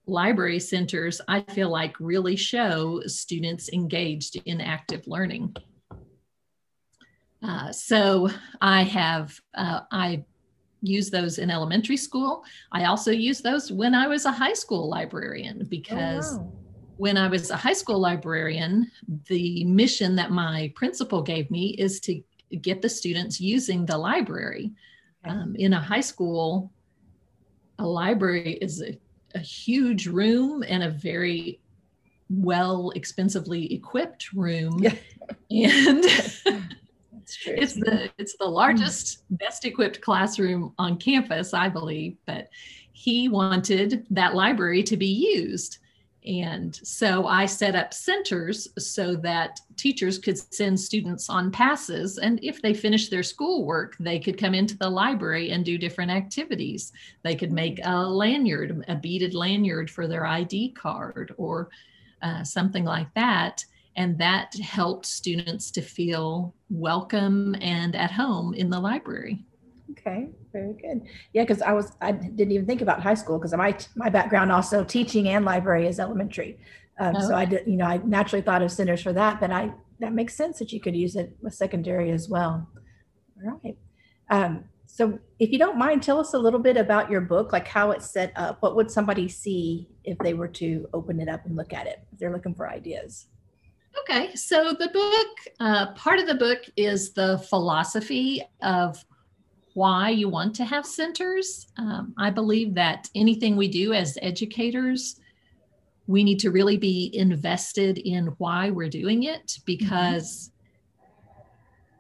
library 0.08 0.60
centers 0.60 1.22
i 1.28 1.39
feel 1.39 1.70
like 1.70 1.94
really 2.00 2.36
show 2.36 3.00
students 3.06 3.70
engaged 3.74 4.42
in 4.46 4.60
active 4.60 5.06
learning 5.06 5.56
uh, 7.44 7.72
so 7.72 8.28
i 8.60 8.82
have 8.82 9.39
uh, 9.54 9.82
i 9.92 10.24
use 10.84 11.10
those 11.10 11.39
in 11.39 11.50
elementary 11.50 11.98
school. 11.98 12.43
I 12.72 12.86
also 12.86 13.12
use 13.12 13.41
those 13.41 13.72
when 13.72 13.96
I 13.96 14.08
was 14.08 14.26
a 14.26 14.32
high 14.32 14.54
school 14.54 14.89
librarian 14.89 15.65
because 15.69 16.36
oh, 16.36 16.39
wow. 16.39 16.54
when 16.98 17.17
I 17.17 17.28
was 17.28 17.50
a 17.50 17.58
high 17.58 17.74
school 17.74 18.00
librarian, 18.00 18.91
the 19.28 19.63
mission 19.63 20.15
that 20.17 20.32
my 20.32 20.72
principal 20.76 21.22
gave 21.22 21.50
me 21.50 21.69
is 21.80 22.00
to 22.02 22.22
get 22.62 22.82
the 22.82 22.89
students 22.89 23.39
using 23.39 23.86
the 23.86 23.98
library. 23.98 24.72
Um, 25.26 25.56
in 25.58 25.74
a 25.74 25.80
high 25.80 26.02
school, 26.02 26.72
a 27.80 27.88
library 27.88 28.54
is 28.62 28.82
a, 28.82 29.00
a 29.36 29.39
huge 29.39 30.06
room 30.06 30.63
and 30.67 30.84
a 30.84 30.89
very 30.89 31.62
well 32.30 32.91
expensively 32.91 33.74
equipped 33.74 34.34
room. 34.34 34.84
Yeah. 34.84 34.96
And 35.50 36.04
It's 37.24 37.36
true. 37.38 37.56
It's 37.58 37.74
the 37.74 38.12
it's 38.18 38.36
the 38.38 38.46
largest, 38.46 39.24
best 39.30 39.66
equipped 39.66 40.02
classroom 40.02 40.74
on 40.78 40.98
campus, 40.98 41.54
I 41.54 41.70
believe. 41.70 42.18
But 42.26 42.50
he 42.92 43.30
wanted 43.30 44.06
that 44.12 44.36
library 44.36 44.84
to 44.84 44.98
be 44.98 45.08
used. 45.08 45.78
And 46.26 46.74
so 46.84 47.28
I 47.28 47.46
set 47.46 47.76
up 47.76 47.94
centers 47.94 48.68
so 48.78 49.16
that 49.18 49.60
teachers 49.76 50.18
could 50.18 50.38
send 50.38 50.80
students 50.80 51.30
on 51.30 51.52
passes. 51.52 52.18
And 52.18 52.40
if 52.42 52.62
they 52.62 52.74
finished 52.74 53.12
their 53.12 53.24
schoolwork, 53.24 53.98
they 54.00 54.20
could 54.20 54.38
come 54.38 54.54
into 54.54 54.78
the 54.78 54.90
library 54.90 55.52
and 55.52 55.66
do 55.66 55.78
different 55.78 56.12
activities. 56.12 56.94
They 57.24 57.36
could 57.36 57.52
make 57.52 57.80
a 57.84 58.06
lanyard, 58.06 58.86
a 58.88 58.96
beaded 58.96 59.34
lanyard 59.34 59.92
for 59.92 60.08
their 60.08 60.26
ID 60.26 60.72
card 60.72 61.34
or 61.38 61.70
uh, 62.22 62.44
something 62.44 62.86
like 62.86 63.14
that 63.16 63.66
and 63.95 64.17
that 64.17 64.53
helped 64.56 65.06
students 65.06 65.71
to 65.71 65.82
feel 65.82 66.56
welcome 66.69 67.56
and 67.62 67.95
at 67.95 68.12
home 68.12 68.53
in 68.53 68.69
the 68.69 68.79
library. 68.79 69.45
Okay 69.91 70.29
very 70.53 70.73
good. 70.73 71.01
Yeah 71.34 71.43
because 71.43 71.62
i 71.62 71.73
was 71.73 71.91
i 71.99 72.12
didn't 72.12 72.51
even 72.51 72.65
think 72.65 72.82
about 72.82 73.01
high 73.01 73.15
school 73.15 73.38
because 73.38 73.53
my 73.53 73.75
my 73.95 74.10
background 74.10 74.51
also 74.51 74.84
teaching 74.84 75.27
and 75.27 75.43
library 75.43 75.88
is 75.88 75.99
elementary. 75.99 76.60
Um, 76.99 77.15
so 77.19 77.36
i 77.36 77.43
did 77.43 77.67
you 77.67 77.75
know 77.75 77.86
i 77.86 77.97
naturally 77.97 78.43
thought 78.43 78.62
of 78.62 78.71
centers 78.71 79.01
for 79.01 79.12
that 79.13 79.41
but 79.41 79.51
i 79.51 79.73
that 79.99 80.13
makes 80.13 80.36
sense 80.36 80.60
that 80.60 80.71
you 80.71 80.79
could 80.79 80.95
use 80.95 81.15
it 81.15 81.36
with 81.41 81.53
secondary 81.53 82.12
as 82.12 82.27
well. 82.27 82.67
All 83.38 83.60
right. 83.63 83.77
Um, 84.29 84.65
so 84.86 85.17
if 85.39 85.51
you 85.51 85.58
don't 85.58 85.77
mind 85.77 86.03
tell 86.03 86.19
us 86.19 86.34
a 86.34 86.38
little 86.38 86.60
bit 86.60 86.77
about 86.77 87.10
your 87.10 87.21
book 87.21 87.51
like 87.51 87.67
how 87.67 87.91
it's 87.91 88.10
set 88.12 88.32
up. 88.36 88.62
What 88.62 88.75
would 88.75 88.91
somebody 88.91 89.27
see 89.27 89.89
if 90.03 90.17
they 90.19 90.34
were 90.34 90.49
to 90.49 90.88
open 90.93 91.19
it 91.19 91.29
up 91.29 91.45
and 91.45 91.56
look 91.56 91.73
at 91.73 91.88
it 91.88 92.06
if 92.12 92.19
they're 92.19 92.34
looking 92.34 92.53
for 92.53 92.69
ideas 92.69 93.27
Okay, 94.01 94.36
so 94.36 94.73
the 94.73 94.89
book, 94.89 95.27
uh, 95.60 95.93
part 95.93 96.19
of 96.19 96.27
the 96.27 96.36
book 96.36 96.63
is 96.75 97.13
the 97.13 97.38
philosophy 97.49 98.43
of 98.62 99.03
why 99.73 100.10
you 100.10 100.29
want 100.29 100.56
to 100.56 100.65
have 100.65 100.86
centers. 100.86 101.67
Um, 101.77 102.13
I 102.17 102.29
believe 102.29 102.73
that 102.75 103.10
anything 103.15 103.56
we 103.56 103.67
do 103.67 103.93
as 103.93 104.17
educators, 104.21 105.19
we 106.08 106.23
need 106.23 106.39
to 106.39 106.51
really 106.51 106.77
be 106.77 107.12
invested 107.13 107.97
in 107.97 108.27
why 108.38 108.69
we're 108.69 108.89
doing 108.89 109.23
it 109.23 109.60
because 109.65 110.51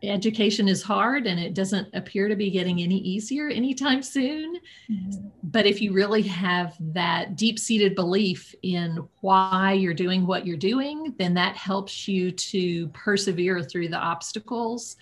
education 0.03 0.67
is 0.67 0.83
hard 0.83 1.27
and 1.27 1.39
it 1.39 1.53
doesn't 1.53 1.87
appear 1.93 2.27
to 2.27 2.35
be 2.35 2.49
getting 2.49 2.81
any 2.81 2.97
easier 2.97 3.47
anytime 3.47 4.03
soon. 4.03 4.59
Mm-hmm. 4.89 5.27
But 5.43 5.65
if 5.65 5.81
you 5.81 5.93
really 5.93 6.21
have 6.23 6.75
that 6.93 7.35
deep 7.35 7.57
seated 7.57 7.95
belief 7.95 8.53
in 8.63 9.07
why 9.21 9.73
you're 9.73 9.93
doing 9.93 10.25
what 10.25 10.45
you're 10.45 10.57
doing, 10.57 11.15
then 11.17 11.33
that 11.35 11.55
helps 11.55 12.07
you 12.07 12.31
to 12.31 12.87
persevere 12.89 13.63
through 13.63 13.87
the 13.87 13.97
obstacles 13.97 14.97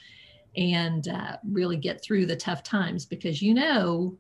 and 0.56 1.08
uh, 1.08 1.38
really 1.50 1.78
get 1.78 2.04
through 2.04 2.26
the 2.26 2.36
tough 2.36 2.64
times 2.64 3.06
because 3.06 3.42
you 3.42 3.54
know 3.54 4.18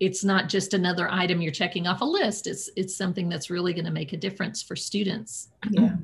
it's 0.00 0.24
not 0.24 0.48
just 0.48 0.74
another 0.74 1.10
item 1.10 1.40
you're 1.40 1.52
checking 1.52 1.86
off 1.86 2.00
a 2.00 2.04
list 2.04 2.46
it's 2.46 2.70
it's 2.76 2.96
something 2.96 3.28
that's 3.28 3.50
really 3.50 3.74
going 3.74 3.84
to 3.84 3.90
make 3.90 4.12
a 4.14 4.16
difference 4.16 4.62
for 4.62 4.74
students 4.74 5.48
yeah 5.70 5.94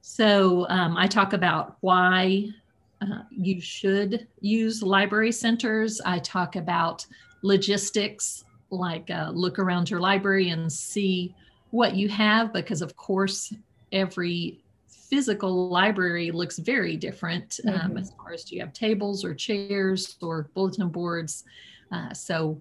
so 0.00 0.66
um, 0.70 0.96
i 0.96 1.06
talk 1.06 1.34
about 1.34 1.76
why 1.80 2.48
uh, 3.02 3.22
you 3.30 3.60
should 3.60 4.28
use 4.40 4.82
library 4.82 5.32
centers. 5.32 6.00
I 6.04 6.18
talk 6.20 6.56
about 6.56 7.04
logistics, 7.42 8.44
like 8.70 9.10
uh, 9.10 9.30
look 9.34 9.58
around 9.58 9.90
your 9.90 10.00
library 10.00 10.50
and 10.50 10.72
see 10.72 11.34
what 11.70 11.96
you 11.96 12.08
have, 12.08 12.52
because 12.52 12.82
of 12.82 12.96
course, 12.96 13.52
every 13.90 14.60
physical 14.88 15.68
library 15.68 16.30
looks 16.30 16.58
very 16.58 16.96
different 16.96 17.60
um, 17.66 17.74
mm-hmm. 17.74 17.98
as 17.98 18.12
far 18.12 18.32
as 18.32 18.44
do 18.44 18.54
you 18.54 18.60
have 18.60 18.72
tables 18.72 19.24
or 19.24 19.34
chairs 19.34 20.16
or 20.22 20.48
bulletin 20.54 20.88
boards. 20.88 21.44
Uh, 21.90 22.12
so, 22.14 22.60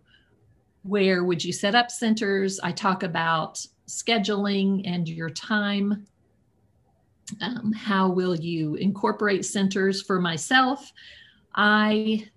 where 0.84 1.24
would 1.24 1.44
you 1.44 1.54
set 1.54 1.76
up 1.76 1.92
centers? 1.92 2.60
I 2.60 2.72
talk 2.72 3.04
about 3.04 3.66
scheduling 3.88 4.82
and 4.86 5.08
your 5.08 5.30
time 5.30 6.08
um, 7.42 7.72
how 7.74 8.10
will 8.10 8.36
you 8.36 8.76
incorporate 8.76 9.46
centers 9.46 10.02
for 10.02 10.20
myself? 10.20 10.92
I 11.56 12.28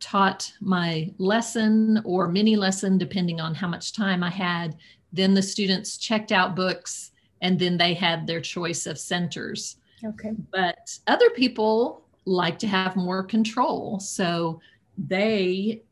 taught 0.00 0.52
my 0.60 1.12
lesson 1.18 2.02
or 2.04 2.28
mini 2.28 2.56
lesson, 2.56 2.98
depending 2.98 3.40
on 3.40 3.54
how 3.54 3.68
much 3.68 3.92
time 3.92 4.22
I 4.22 4.30
had. 4.30 4.76
Then 5.12 5.34
the 5.34 5.42
students 5.42 5.96
checked 5.96 6.32
out 6.32 6.56
books 6.56 7.12
and 7.40 7.58
then 7.58 7.76
they 7.76 7.94
had 7.94 8.26
their 8.26 8.40
choice 8.40 8.86
of 8.86 8.98
centers. 8.98 9.76
Okay. 10.04 10.32
But 10.50 10.98
other 11.06 11.30
people 11.30 12.02
like 12.24 12.58
to 12.60 12.66
have 12.66 12.96
more 12.96 13.22
control. 13.22 14.00
So 14.00 14.60
they 14.98 15.82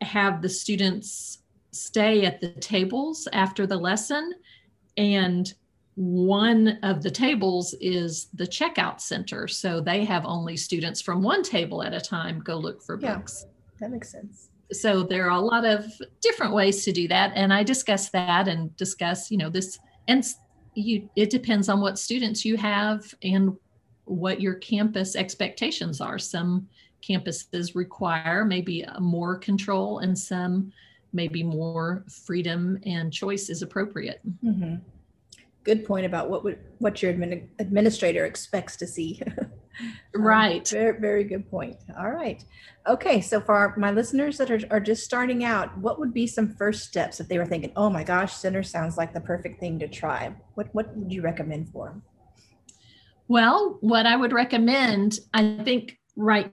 have 0.00 0.42
the 0.42 0.48
students 0.48 1.38
stay 1.72 2.24
at 2.24 2.40
the 2.40 2.48
tables 2.48 3.28
after 3.32 3.66
the 3.66 3.76
lesson 3.76 4.32
and 4.96 5.52
one 5.96 6.78
of 6.82 7.02
the 7.02 7.10
tables 7.10 7.74
is 7.80 8.28
the 8.34 8.46
checkout 8.46 9.00
center. 9.00 9.48
So 9.48 9.80
they 9.80 10.04
have 10.04 10.26
only 10.26 10.56
students 10.56 11.00
from 11.00 11.22
one 11.22 11.42
table 11.42 11.82
at 11.82 11.94
a 11.94 12.00
time 12.00 12.40
go 12.40 12.56
look 12.56 12.82
for 12.82 13.00
yeah, 13.00 13.16
books. 13.16 13.46
That 13.80 13.90
makes 13.90 14.12
sense. 14.12 14.50
So 14.72 15.02
there 15.02 15.24
are 15.24 15.38
a 15.38 15.40
lot 15.40 15.64
of 15.64 15.86
different 16.20 16.52
ways 16.52 16.84
to 16.84 16.92
do 16.92 17.08
that. 17.08 17.32
And 17.34 17.52
I 17.52 17.62
discuss 17.62 18.10
that 18.10 18.46
and 18.46 18.76
discuss, 18.76 19.30
you 19.30 19.38
know, 19.38 19.48
this 19.48 19.78
and 20.06 20.22
you 20.74 21.08
it 21.16 21.30
depends 21.30 21.70
on 21.70 21.80
what 21.80 21.98
students 21.98 22.44
you 22.44 22.58
have 22.58 23.14
and 23.22 23.56
what 24.04 24.40
your 24.40 24.54
campus 24.54 25.16
expectations 25.16 26.02
are. 26.02 26.18
Some 26.18 26.68
campuses 27.02 27.74
require 27.74 28.44
maybe 28.44 28.84
more 29.00 29.36
control 29.36 30.00
and 30.00 30.18
some 30.18 30.72
maybe 31.14 31.42
more 31.42 32.04
freedom 32.10 32.78
and 32.84 33.10
choice 33.10 33.48
is 33.48 33.62
appropriate. 33.62 34.20
Mm-hmm 34.44 34.76
good 35.66 35.84
point 35.84 36.06
about 36.06 36.30
what 36.30 36.44
would 36.44 36.58
what 36.78 37.02
your 37.02 37.12
admin, 37.12 37.48
administrator 37.58 38.24
expects 38.24 38.76
to 38.76 38.86
see. 38.86 39.20
Um, 40.14 40.22
right. 40.22 40.66
Very, 40.66 40.98
very 40.98 41.24
good 41.24 41.50
point. 41.50 41.76
All 41.98 42.10
right. 42.10 42.42
Okay. 42.88 43.20
So 43.20 43.42
for 43.42 43.54
our, 43.54 43.76
my 43.76 43.90
listeners 43.90 44.38
that 44.38 44.50
are, 44.50 44.60
are 44.70 44.80
just 44.80 45.04
starting 45.04 45.44
out, 45.44 45.76
what 45.76 45.98
would 45.98 46.14
be 46.14 46.26
some 46.26 46.54
first 46.54 46.84
steps 46.84 47.20
if 47.20 47.28
they 47.28 47.36
were 47.36 47.44
thinking, 47.44 47.72
oh 47.76 47.90
my 47.90 48.02
gosh, 48.02 48.32
center 48.32 48.62
sounds 48.62 48.96
like 48.96 49.12
the 49.12 49.20
perfect 49.20 49.60
thing 49.60 49.78
to 49.80 49.86
try? 49.86 50.34
What, 50.54 50.74
what 50.74 50.96
would 50.96 51.12
you 51.12 51.20
recommend 51.20 51.68
for 51.68 51.88
them? 51.88 52.02
Well, 53.28 53.76
what 53.82 54.06
I 54.06 54.16
would 54.16 54.32
recommend, 54.32 55.18
I 55.34 55.58
think 55.62 55.98
right 56.16 56.50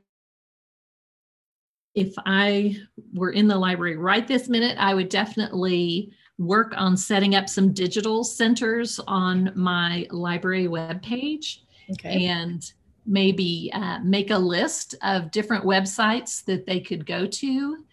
if 1.96 2.14
I 2.26 2.76
were 3.14 3.32
in 3.32 3.48
the 3.48 3.58
library 3.58 3.96
right 3.96 4.28
this 4.28 4.50
minute, 4.50 4.76
I 4.78 4.94
would 4.94 5.08
definitely 5.08 6.12
work 6.46 6.74
on 6.76 6.96
setting 6.98 7.36
up 7.36 7.50
some 7.50 7.74
digital 7.74 8.24
centers 8.24 9.00
on 9.08 9.52
my 9.56 10.08
library 10.12 10.68
webpage 10.68 11.60
okay. 11.92 12.26
and 12.26 12.74
maybe 13.06 13.70
uh, 13.74 14.00
make 14.00 14.32
a 14.32 14.38
list 14.38 14.96
of 15.02 15.32
different 15.32 15.66
websites 15.66 16.44
that 16.46 16.66
they 16.66 16.80
could 16.80 17.06
go 17.06 17.26
to 17.26 17.84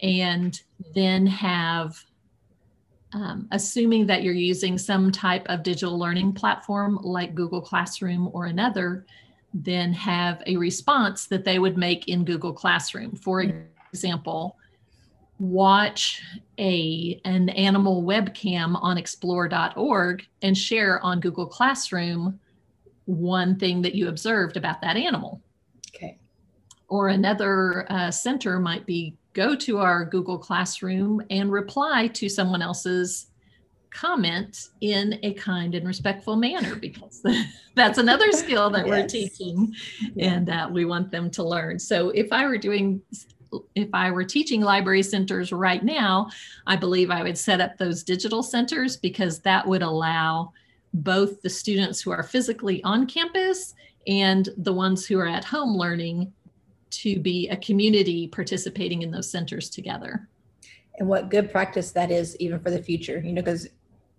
and 0.00 0.62
then 0.94 1.26
have 1.26 2.04
um, 3.14 3.46
assuming 3.50 4.06
that 4.06 4.22
you're 4.22 4.34
using 4.34 4.78
some 4.78 5.12
type 5.12 5.46
of 5.48 5.62
digital 5.62 5.98
learning 5.98 6.32
platform 6.32 6.98
like 7.02 7.34
Google 7.34 7.60
Classroom 7.60 8.30
or 8.32 8.46
another, 8.46 9.04
then 9.52 9.92
have 9.92 10.42
a 10.46 10.56
response 10.56 11.26
that 11.26 11.44
they 11.44 11.58
would 11.58 11.76
make 11.76 12.08
in 12.08 12.24
Google 12.24 12.54
Classroom. 12.54 13.14
For 13.14 13.44
example, 13.92 14.56
watch 15.38 16.22
a 16.58 17.20
an 17.24 17.48
animal 17.50 18.02
webcam 18.02 18.80
on 18.80 18.96
explore.org 18.96 20.26
and 20.42 20.56
share 20.56 21.00
on 21.04 21.20
Google 21.20 21.46
Classroom 21.46 22.38
one 23.06 23.58
thing 23.58 23.82
that 23.82 23.94
you 23.94 24.08
observed 24.08 24.56
about 24.56 24.80
that 24.82 24.96
animal. 24.96 25.42
Okay. 25.94 26.18
Or 26.88 27.08
another 27.08 27.90
uh, 27.90 28.10
center 28.10 28.60
might 28.60 28.86
be 28.86 29.16
go 29.32 29.56
to 29.56 29.78
our 29.78 30.04
Google 30.04 30.38
Classroom 30.38 31.22
and 31.30 31.50
reply 31.50 32.06
to 32.08 32.28
someone 32.28 32.62
else's 32.62 33.26
comment 33.90 34.68
in 34.80 35.18
a 35.22 35.34
kind 35.34 35.74
and 35.74 35.86
respectful 35.86 36.36
manner 36.36 36.76
because 36.76 37.22
that's 37.74 37.98
another 37.98 38.30
skill 38.32 38.70
that 38.70 38.86
yes. 38.86 38.88
we're 38.88 39.06
teaching 39.06 39.74
and 40.18 40.48
uh, 40.48 40.68
we 40.70 40.84
want 40.84 41.10
them 41.10 41.30
to 41.30 41.42
learn. 41.42 41.78
So 41.78 42.10
if 42.10 42.32
I 42.32 42.46
were 42.46 42.58
doing 42.58 43.02
if 43.74 43.88
I 43.92 44.10
were 44.10 44.24
teaching 44.24 44.60
library 44.60 45.02
centers 45.02 45.52
right 45.52 45.84
now, 45.84 46.30
I 46.66 46.76
believe 46.76 47.10
I 47.10 47.22
would 47.22 47.38
set 47.38 47.60
up 47.60 47.76
those 47.76 48.02
digital 48.02 48.42
centers 48.42 48.96
because 48.96 49.40
that 49.40 49.66
would 49.66 49.82
allow 49.82 50.52
both 50.94 51.42
the 51.42 51.50
students 51.50 52.00
who 52.00 52.10
are 52.10 52.22
physically 52.22 52.82
on 52.84 53.06
campus 53.06 53.74
and 54.06 54.48
the 54.56 54.72
ones 54.72 55.06
who 55.06 55.18
are 55.18 55.26
at 55.26 55.44
home 55.44 55.76
learning 55.76 56.32
to 56.90 57.18
be 57.18 57.48
a 57.48 57.56
community 57.56 58.28
participating 58.28 59.02
in 59.02 59.10
those 59.10 59.30
centers 59.30 59.70
together. 59.70 60.28
And 60.98 61.08
what 61.08 61.30
good 61.30 61.50
practice 61.50 61.92
that 61.92 62.10
is, 62.10 62.36
even 62.36 62.60
for 62.60 62.70
the 62.70 62.82
future, 62.82 63.20
you 63.24 63.32
know, 63.32 63.40
because 63.40 63.68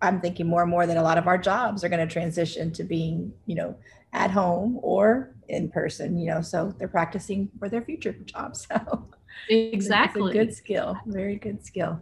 I'm 0.02 0.20
thinking 0.20 0.46
more 0.46 0.62
and 0.62 0.70
more 0.70 0.86
that 0.86 0.96
a 0.96 1.02
lot 1.02 1.18
of 1.18 1.28
our 1.28 1.38
jobs 1.38 1.84
are 1.84 1.88
going 1.88 2.06
to 2.06 2.12
transition 2.12 2.72
to 2.72 2.84
being, 2.84 3.32
you 3.46 3.54
know, 3.54 3.76
at 4.12 4.30
home 4.30 4.78
or 4.82 5.34
in 5.48 5.70
person, 5.70 6.18
you 6.18 6.26
know, 6.26 6.40
so 6.40 6.74
they're 6.78 6.88
practicing 6.88 7.50
for 7.58 7.68
their 7.68 7.82
future 7.82 8.12
jobs. 8.24 8.66
So 8.68 9.06
exactly. 9.48 10.32
good 10.32 10.54
skill. 10.54 10.98
Very 11.06 11.36
good 11.36 11.64
skill. 11.64 12.00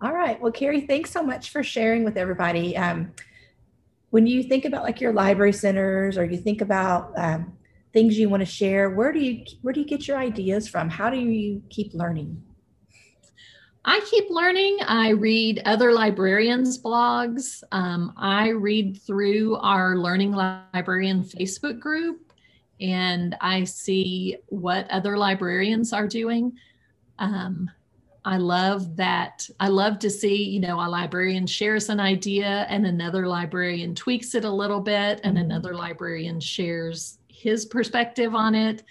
All 0.00 0.12
right. 0.12 0.40
Well, 0.40 0.52
Cari, 0.52 0.80
thanks 0.82 1.10
so 1.10 1.22
much 1.22 1.50
for 1.50 1.62
sharing 1.62 2.04
with 2.04 2.16
everybody. 2.16 2.76
Um, 2.76 3.12
when 4.10 4.26
you 4.26 4.42
think 4.42 4.66
about 4.66 4.82
like 4.82 5.00
your 5.00 5.12
library 5.12 5.54
centers 5.54 6.18
or 6.18 6.24
you 6.24 6.36
think 6.36 6.60
about 6.60 7.12
um, 7.16 7.52
things 7.92 8.18
you 8.18 8.28
want 8.28 8.42
to 8.42 8.46
share 8.46 8.90
where 8.90 9.10
do 9.10 9.18
you 9.18 9.44
where 9.62 9.72
do 9.72 9.80
you 9.80 9.86
get 9.86 10.06
your 10.06 10.18
ideas 10.18 10.68
from 10.68 10.88
how 10.88 11.10
do 11.10 11.18
you 11.18 11.62
keep 11.68 11.92
learning 11.94 12.42
I 13.84 13.98
keep 14.08 14.30
learning. 14.30 14.78
I 14.86 15.08
read 15.08 15.60
other 15.64 15.90
librarians' 15.90 16.80
blogs. 16.80 17.64
Um, 17.72 18.12
I 18.16 18.50
read 18.50 19.02
through 19.02 19.56
our 19.56 19.96
Learning 19.96 20.30
Librarian 20.30 21.24
Facebook 21.24 21.80
group 21.80 22.31
and 22.82 23.36
I 23.40 23.64
see 23.64 24.36
what 24.48 24.90
other 24.90 25.16
librarians 25.16 25.92
are 25.92 26.08
doing. 26.08 26.52
Um, 27.18 27.70
I 28.24 28.36
love 28.36 28.96
that. 28.96 29.48
I 29.58 29.68
love 29.68 29.98
to 30.00 30.10
see, 30.10 30.42
you 30.42 30.60
know, 30.60 30.80
a 30.80 30.88
librarian 30.88 31.46
shares 31.46 31.88
an 31.88 32.00
idea 32.00 32.66
and 32.68 32.86
another 32.86 33.26
librarian 33.26 33.94
tweaks 33.94 34.34
it 34.34 34.44
a 34.44 34.50
little 34.50 34.80
bit 34.80 35.20
and 35.24 35.36
mm-hmm. 35.36 35.44
another 35.44 35.74
librarian 35.74 36.40
shares 36.40 37.18
his 37.28 37.66
perspective 37.66 38.34
on 38.34 38.54
it. 38.54 38.82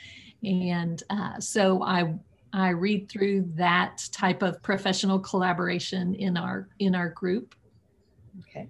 And 0.43 1.01
uh, 1.09 1.39
so 1.39 1.83
I 1.83 2.15
I 2.53 2.69
read 2.69 3.09
through 3.09 3.49
that 3.55 4.03
type 4.11 4.41
of 4.41 4.61
professional 4.61 5.19
collaboration 5.19 6.15
in 6.15 6.35
our 6.35 6.67
in 6.79 6.95
our 6.95 7.09
group. 7.09 7.55
Okay. 8.39 8.67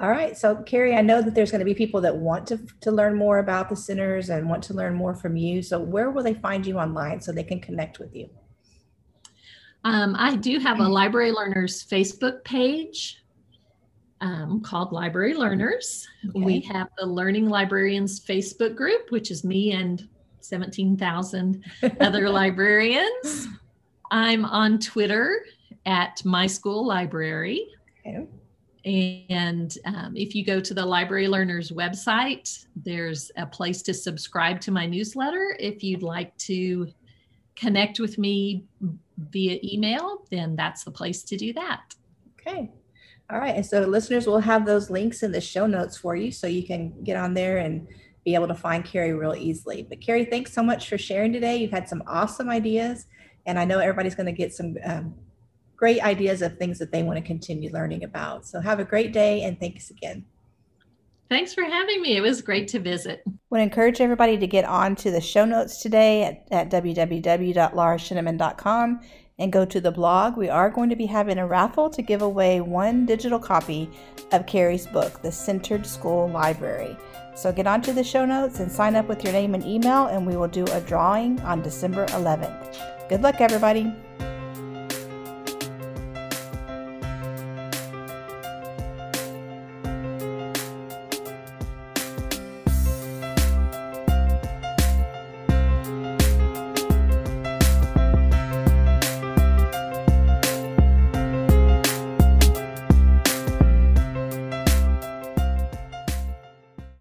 All 0.00 0.10
right. 0.10 0.36
So 0.36 0.54
Cari, 0.62 0.94
I 0.94 1.02
know 1.02 1.20
that 1.20 1.34
there's 1.34 1.50
going 1.50 1.58
to 1.58 1.64
be 1.64 1.74
people 1.74 2.00
that 2.02 2.16
want 2.16 2.46
to, 2.48 2.60
to 2.82 2.92
learn 2.92 3.16
more 3.16 3.38
about 3.38 3.68
the 3.68 3.74
centers 3.74 4.30
and 4.30 4.48
want 4.48 4.62
to 4.64 4.74
learn 4.74 4.94
more 4.94 5.14
from 5.14 5.36
you. 5.36 5.60
So 5.60 5.80
where 5.80 6.10
will 6.10 6.22
they 6.22 6.34
find 6.34 6.64
you 6.64 6.78
online 6.78 7.20
so 7.20 7.32
they 7.32 7.42
can 7.42 7.60
connect 7.60 7.98
with 7.98 8.14
you? 8.14 8.30
Um, 9.84 10.14
I 10.16 10.36
do 10.36 10.60
have 10.60 10.78
a 10.78 10.88
Library 10.88 11.32
Learners 11.32 11.84
Facebook 11.84 12.44
page 12.44 13.22
um, 14.20 14.60
called 14.60 14.92
Library 14.92 15.34
Learners. 15.34 16.06
Okay. 16.28 16.40
We 16.40 16.60
have 16.60 16.88
the 16.96 17.06
Learning 17.06 17.48
Librarians 17.48 18.20
Facebook 18.20 18.76
group, 18.76 19.10
which 19.10 19.30
is 19.30 19.44
me 19.44 19.72
and 19.72 20.08
17,000 20.40 21.64
other 22.00 22.28
librarians. 22.28 23.48
I'm 24.10 24.44
on 24.44 24.78
Twitter 24.78 25.44
at 25.86 26.24
My 26.24 26.46
School 26.46 26.86
Library. 26.86 27.68
Okay. 28.06 28.26
And 28.88 29.76
um, 29.84 30.16
if 30.16 30.34
you 30.34 30.44
go 30.44 30.60
to 30.60 30.72
the 30.72 30.84
Library 30.84 31.28
Learners 31.28 31.70
website, 31.70 32.66
there's 32.74 33.30
a 33.36 33.44
place 33.44 33.82
to 33.82 33.92
subscribe 33.92 34.60
to 34.62 34.70
my 34.70 34.86
newsletter. 34.86 35.56
If 35.58 35.82
you'd 35.82 36.02
like 36.02 36.36
to 36.38 36.88
connect 37.54 38.00
with 38.00 38.16
me 38.16 38.64
via 39.18 39.58
email, 39.62 40.24
then 40.30 40.56
that's 40.56 40.84
the 40.84 40.90
place 40.90 41.22
to 41.24 41.36
do 41.36 41.52
that. 41.52 41.94
Okay. 42.40 42.70
All 43.30 43.38
right. 43.38 43.56
And 43.56 43.66
so 43.66 43.80
listeners 43.80 44.26
will 44.26 44.40
have 44.40 44.64
those 44.64 44.88
links 44.88 45.22
in 45.22 45.32
the 45.32 45.40
show 45.40 45.66
notes 45.66 45.98
for 45.98 46.16
you 46.16 46.32
so 46.32 46.46
you 46.46 46.66
can 46.66 47.02
get 47.04 47.16
on 47.16 47.34
there 47.34 47.58
and 47.58 47.86
be 48.24 48.34
able 48.34 48.48
to 48.48 48.54
find 48.54 48.84
Cari 48.84 49.12
real 49.12 49.34
easily. 49.34 49.82
But 49.86 50.00
Cari, 50.00 50.24
thanks 50.24 50.54
so 50.54 50.62
much 50.62 50.88
for 50.88 50.96
sharing 50.96 51.32
today. 51.32 51.58
You've 51.58 51.72
had 51.72 51.88
some 51.88 52.02
awesome 52.06 52.48
ideas, 52.48 53.06
and 53.44 53.58
I 53.58 53.66
know 53.66 53.80
everybody's 53.80 54.14
going 54.14 54.26
to 54.26 54.32
get 54.32 54.54
some 54.54 54.76
um, 54.84 55.14
great 55.78 56.02
ideas 56.02 56.42
of 56.42 56.58
things 56.58 56.78
that 56.78 56.92
they 56.92 57.02
want 57.02 57.16
to 57.16 57.24
continue 57.24 57.72
learning 57.72 58.04
about. 58.04 58.46
So 58.46 58.60
have 58.60 58.80
a 58.80 58.84
great 58.84 59.14
day, 59.14 59.44
and 59.44 59.58
thanks 59.58 59.88
again. 59.90 60.26
Thanks 61.30 61.54
for 61.54 61.62
having 61.62 62.02
me. 62.02 62.16
It 62.16 62.20
was 62.20 62.42
great 62.42 62.68
to 62.68 62.78
visit. 62.78 63.22
I 63.26 63.32
want 63.50 63.60
to 63.60 63.64
encourage 63.64 64.00
everybody 64.00 64.38
to 64.38 64.46
get 64.46 64.64
on 64.64 64.94
to 64.96 65.10
the 65.10 65.20
show 65.20 65.44
notes 65.44 65.80
today 65.80 66.24
at, 66.24 66.46
at 66.50 66.70
www.laurasheneman.com 66.70 69.00
and 69.38 69.52
go 69.52 69.64
to 69.64 69.80
the 69.80 69.92
blog, 69.92 70.36
we 70.36 70.48
are 70.48 70.68
going 70.68 70.90
to 70.90 70.96
be 70.96 71.06
having 71.06 71.38
a 71.38 71.46
raffle 71.46 71.88
to 71.90 72.02
give 72.02 72.22
away 72.22 72.60
one 72.60 73.06
digital 73.06 73.38
copy 73.38 73.88
of 74.32 74.46
Cari's 74.46 74.86
book, 74.86 75.22
The 75.22 75.30
Centered 75.30 75.86
School 75.86 76.28
Library. 76.28 76.96
So 77.36 77.52
get 77.52 77.68
onto 77.68 77.92
the 77.92 78.02
show 78.02 78.26
notes 78.26 78.58
and 78.58 78.72
sign 78.72 78.96
up 78.96 79.06
with 79.06 79.22
your 79.22 79.32
name 79.32 79.54
and 79.54 79.64
email, 79.64 80.06
and 80.06 80.26
we 80.26 80.36
will 80.36 80.48
do 80.48 80.64
a 80.72 80.80
drawing 80.80 81.38
on 81.42 81.62
December 81.62 82.06
11th. 82.06 83.08
Good 83.08 83.22
luck, 83.22 83.40
everybody. 83.40 83.94